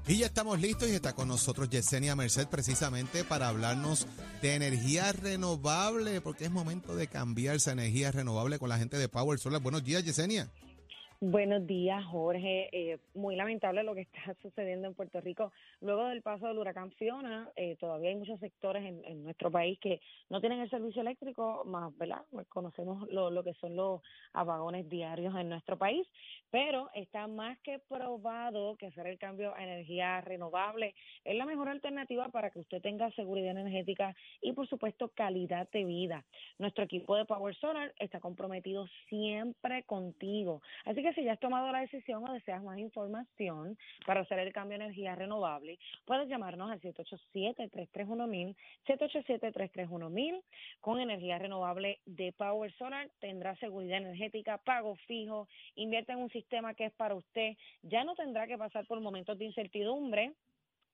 Y 0.10 0.17
ya 0.17 0.26
estamos 0.26 0.60
listos 0.60 0.89
y 0.89 0.93
está 0.93 1.13
con 1.13 1.28
nosotros 1.28 1.69
Yesenia 1.69 2.15
Merced 2.15 2.48
precisamente 2.48 3.24
para 3.24 3.48
hablarnos 3.48 4.08
de 4.41 4.56
energía 4.56 5.12
renovable, 5.12 6.19
porque 6.19 6.45
es 6.45 6.52
momento 6.52 6.95
de 6.95 7.06
cambiar 7.06 7.58
esa 7.58 7.74
energía 7.74 8.12
renovable 8.12 8.58
con 8.58 8.69
la 8.69 8.80
gente 8.80 8.98
de 8.98 9.08
Power 9.08 9.38
Solar. 9.38 9.62
Buenos 9.62 9.84
días, 9.84 10.04
Yesenia. 10.04 10.50
Buenos 11.21 11.67
días, 11.67 12.05
Jorge. 12.05 12.69
Eh, 12.71 12.97
muy 13.13 13.36
lamentable 13.36 13.84
lo 13.84 13.93
que 13.93 14.01
está 14.13 14.34
sucediendo 14.41 14.88
en 14.88 14.93
Puerto 14.93 15.19
Rico. 15.19 15.51
Luego 15.82 16.05
del 16.05 16.21
paso 16.21 16.47
del 16.47 16.58
huracán 16.58 16.91
Fiona, 16.91 17.49
eh, 17.58 17.75
todavía 17.77 18.12
hay 18.12 18.15
muchos 18.15 18.39
sectores 18.39 18.86
en, 18.86 19.21
nuestro 19.25 19.51
país 19.51 19.77
que 19.82 19.99
no 20.29 20.39
tienen 20.39 20.62
el 20.62 20.69
servicio 20.69 21.01
eléctrico, 21.01 21.65
más, 21.65 21.95
¿verdad? 21.97 22.21
Pues 22.32 22.47
conocemos 22.47 23.05
lo, 23.10 23.29
lo 23.32 23.43
que 23.43 23.53
son 23.55 23.75
los 23.75 24.01
apagones 24.32 24.88
diarios 24.88 25.36
en 25.36 25.49
nuestro 25.49 25.77
país, 25.77 26.08
pero 26.51 26.89
está 26.93 27.27
más 27.27 27.60
que 27.60 27.79
probado 27.79 28.77
que 28.77 28.88
hacer 28.88 29.05
el 29.08 29.19
cambio 29.19 29.53
a 29.55 29.63
energía 29.63 30.21
renovable 30.21 30.95
es 31.25 31.36
la 31.36 31.45
mejor 31.45 31.67
alternativa 31.67 32.29
para 32.29 32.49
que 32.49 32.60
usted 32.60 32.82
tenga 32.82 33.12
seguridad 33.12 33.51
energética 33.51 34.15
y, 34.41 34.53
por 34.53 34.69
supuesto, 34.69 35.10
calidad 35.10 35.67
de 35.71 35.84
vida. 35.84 36.23
Nuestro 36.60 36.86
equipo 36.86 37.17
de 37.17 37.25
Power 37.25 37.55
Solar 37.55 37.93
está 37.99 38.21
comprometido 38.21 38.88
siempre 39.10 39.84
contigo. 39.84 40.62
Así 40.86 41.01
que 41.01 41.09
si 41.13 41.24
ya 41.24 41.34
has 41.34 41.39
tomado 41.39 41.72
la 41.72 41.82
decisión 41.82 42.28
o 42.28 42.34
deseas 42.34 42.63
más 42.63 42.78
información 42.78 43.78
para 44.06 44.22
hacer 44.22 44.39
el 44.39 44.54
cambio 44.54 44.78
a 44.78 44.84
energía 44.84 45.15
renovable, 45.15 45.80
puedes 46.06 46.28
llamarnos 46.28 46.72
al 46.72 46.82
787-331-1000, 46.82 48.56
787-331-1000. 48.88 50.43
Con 50.82 51.00
energía 51.00 51.38
renovable 51.39 52.00
de 52.06 52.34
Power 52.34 52.72
Solar 52.74 53.10
tendrá 53.19 53.56
seguridad 53.58 53.98
energética, 53.98 54.58
pago 54.58 54.95
fijo, 55.08 55.48
invierte 55.76 56.13
en 56.13 56.19
un 56.19 56.30
sistema 56.30 56.74
que 56.74 56.86
es 56.86 56.93
para 56.93 57.15
usted, 57.15 57.56
ya 57.84 58.04
no 58.04 58.15
tendrá 58.15 58.48
que 58.48 58.58
pasar 58.58 58.86
por 58.86 59.00
momentos 59.00 59.38
de 59.38 59.45
incertidumbre 59.45 60.34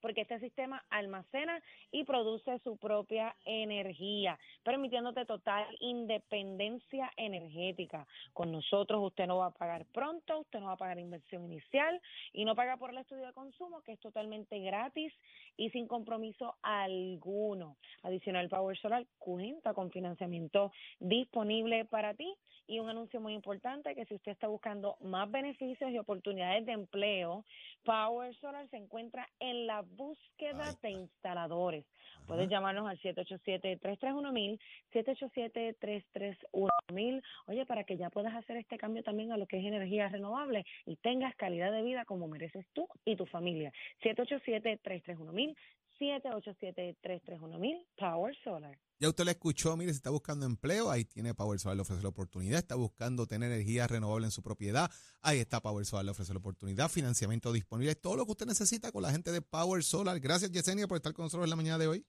porque 0.05 0.21
este 0.21 0.39
sistema 0.39 0.85
almacena 0.91 1.59
y 1.91 2.03
produce 2.03 2.59
su 2.59 2.77
propia 2.77 3.35
energía, 3.43 4.37
permitiéndote 4.61 5.25
total 5.25 5.65
independencia 5.79 7.11
energética. 7.17 8.05
Con 8.31 8.51
nosotros 8.51 9.01
usted 9.01 9.25
no 9.25 9.37
va 9.37 9.47
a 9.47 9.51
pagar 9.51 9.87
pronto, 9.87 10.41
usted 10.41 10.59
no 10.59 10.67
va 10.67 10.73
a 10.73 10.77
pagar 10.77 10.99
inversión 10.99 11.43
inicial 11.45 11.99
y 12.33 12.45
no 12.45 12.53
paga 12.53 12.77
por 12.77 12.91
el 12.91 12.99
estudio 12.99 13.25
de 13.25 13.33
consumo, 13.33 13.81
que 13.81 13.93
es 13.93 13.99
totalmente 13.99 14.59
gratis 14.59 15.11
y 15.57 15.71
sin 15.71 15.87
compromiso 15.87 16.55
alguno. 16.61 17.75
Adicional 18.03 18.47
Power 18.47 18.77
Solar 18.77 19.07
cuenta 19.17 19.73
con 19.73 19.89
financiamiento 19.89 20.71
disponible 20.99 21.83
para 21.85 22.13
ti 22.13 22.31
y 22.67 22.79
un 22.79 22.89
anuncio 22.89 23.21
muy 23.21 23.33
importante 23.33 23.95
que 23.95 24.05
si 24.05 24.15
usted 24.15 24.31
está 24.31 24.47
buscando 24.47 24.97
más 25.01 25.29
beneficios 25.29 25.91
y 25.91 25.97
oportunidades 25.97 26.65
de 26.65 26.71
empleo, 26.73 27.43
Power 27.85 28.35
Solar 28.37 28.67
se 28.69 28.77
encuentra 28.77 29.27
en 29.39 29.67
la 29.67 29.81
búsqueda 29.81 30.73
de 30.81 30.89
instaladores. 30.89 31.85
Puedes 32.27 32.49
llamarnos 32.49 32.89
al 32.89 32.99
787-331-1000, 32.99 34.59
787-331-1000. 34.91 37.21
Oye, 37.45 37.65
para 37.67 37.83
que 37.83 37.97
ya 37.97 38.09
puedas 38.09 38.33
hacer 38.33 38.57
este 38.57 38.79
cambio 38.79 39.03
también 39.03 39.31
a 39.31 39.37
lo 39.37 39.45
que 39.45 39.59
es 39.59 39.65
energía 39.65 40.09
renovable 40.09 40.65
y 40.87 40.95
tengas 40.95 41.35
calidad 41.35 41.71
de 41.71 41.83
vida 41.83 42.05
como 42.05 42.27
mereces 42.27 42.65
tú 42.73 42.87
y 43.05 43.15
tu 43.15 43.27
familia. 43.27 43.71
787-331-1000, 44.01 45.55
787-331-1000, 45.99 47.85
Power 47.97 48.35
Solar. 48.43 48.77
Ya 48.99 49.09
usted 49.09 49.25
le 49.25 49.31
escuchó, 49.31 49.75
mire, 49.75 49.91
si 49.91 49.97
está 49.97 50.09
buscando 50.09 50.45
empleo, 50.45 50.89
ahí 50.89 51.03
tiene 51.03 51.33
Power 51.33 51.59
Solar, 51.59 51.75
le 51.75 51.81
ofrece 51.81 52.01
la 52.01 52.09
oportunidad. 52.09 52.59
Está 52.59 52.75
buscando 52.75 53.27
tener 53.27 53.51
energía 53.51 53.87
renovable 53.87 54.27
en 54.27 54.31
su 54.31 54.41
propiedad, 54.41 54.89
ahí 55.21 55.39
está 55.39 55.61
Power 55.61 55.85
Solar, 55.85 56.05
le 56.05 56.11
ofrece 56.11 56.33
la 56.33 56.39
oportunidad. 56.39 56.89
Financiamiento 56.89 57.51
disponible, 57.51 57.95
todo 57.95 58.15
lo 58.15 58.25
que 58.25 58.31
usted 58.31 58.45
necesita 58.45 58.91
con 58.91 59.01
la 59.01 59.11
gente 59.11 59.31
de 59.31 59.41
Power 59.41 59.83
Solar. 59.83 60.19
Gracias, 60.19 60.51
Yesenia, 60.51 60.87
por 60.87 60.97
estar 60.97 61.13
con 61.13 61.25
nosotros 61.25 61.45
en 61.45 61.49
la 61.49 61.55
mañana 61.55 61.77
de 61.77 61.87
hoy. 61.87 62.05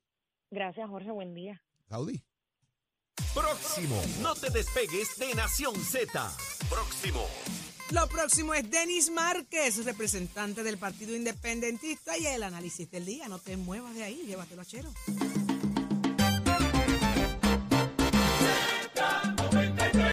Gracias, 0.51 0.89
Jorge, 0.89 1.11
buen 1.11 1.35
día. 1.35 1.61
Saudi. 1.89 2.23
Próximo, 3.35 4.01
no 4.23 4.35
te 4.35 4.51
despegues 4.51 5.17
de 5.19 5.35
Nación 5.35 5.75
Z. 5.75 6.31
Próximo. 6.69 7.27
Lo 7.91 8.09
próximo 8.09 8.53
es 8.53 8.69
Denis 8.69 9.11
Márquez, 9.11 9.85
representante 9.85 10.65
del 10.65 10.77
Partido 10.77 11.15
Independentista 11.15 12.19
y 12.19 12.27
el 12.27 12.43
análisis 12.43 12.91
del 12.91 13.07
día. 13.07 13.29
No 13.29 13.39
te 13.39 13.57
muevas 13.57 13.95
de 13.95 14.03
ahí, 14.03 14.23
llévatelo 14.27 14.63
a 14.63 14.65
Chero. 14.65 14.91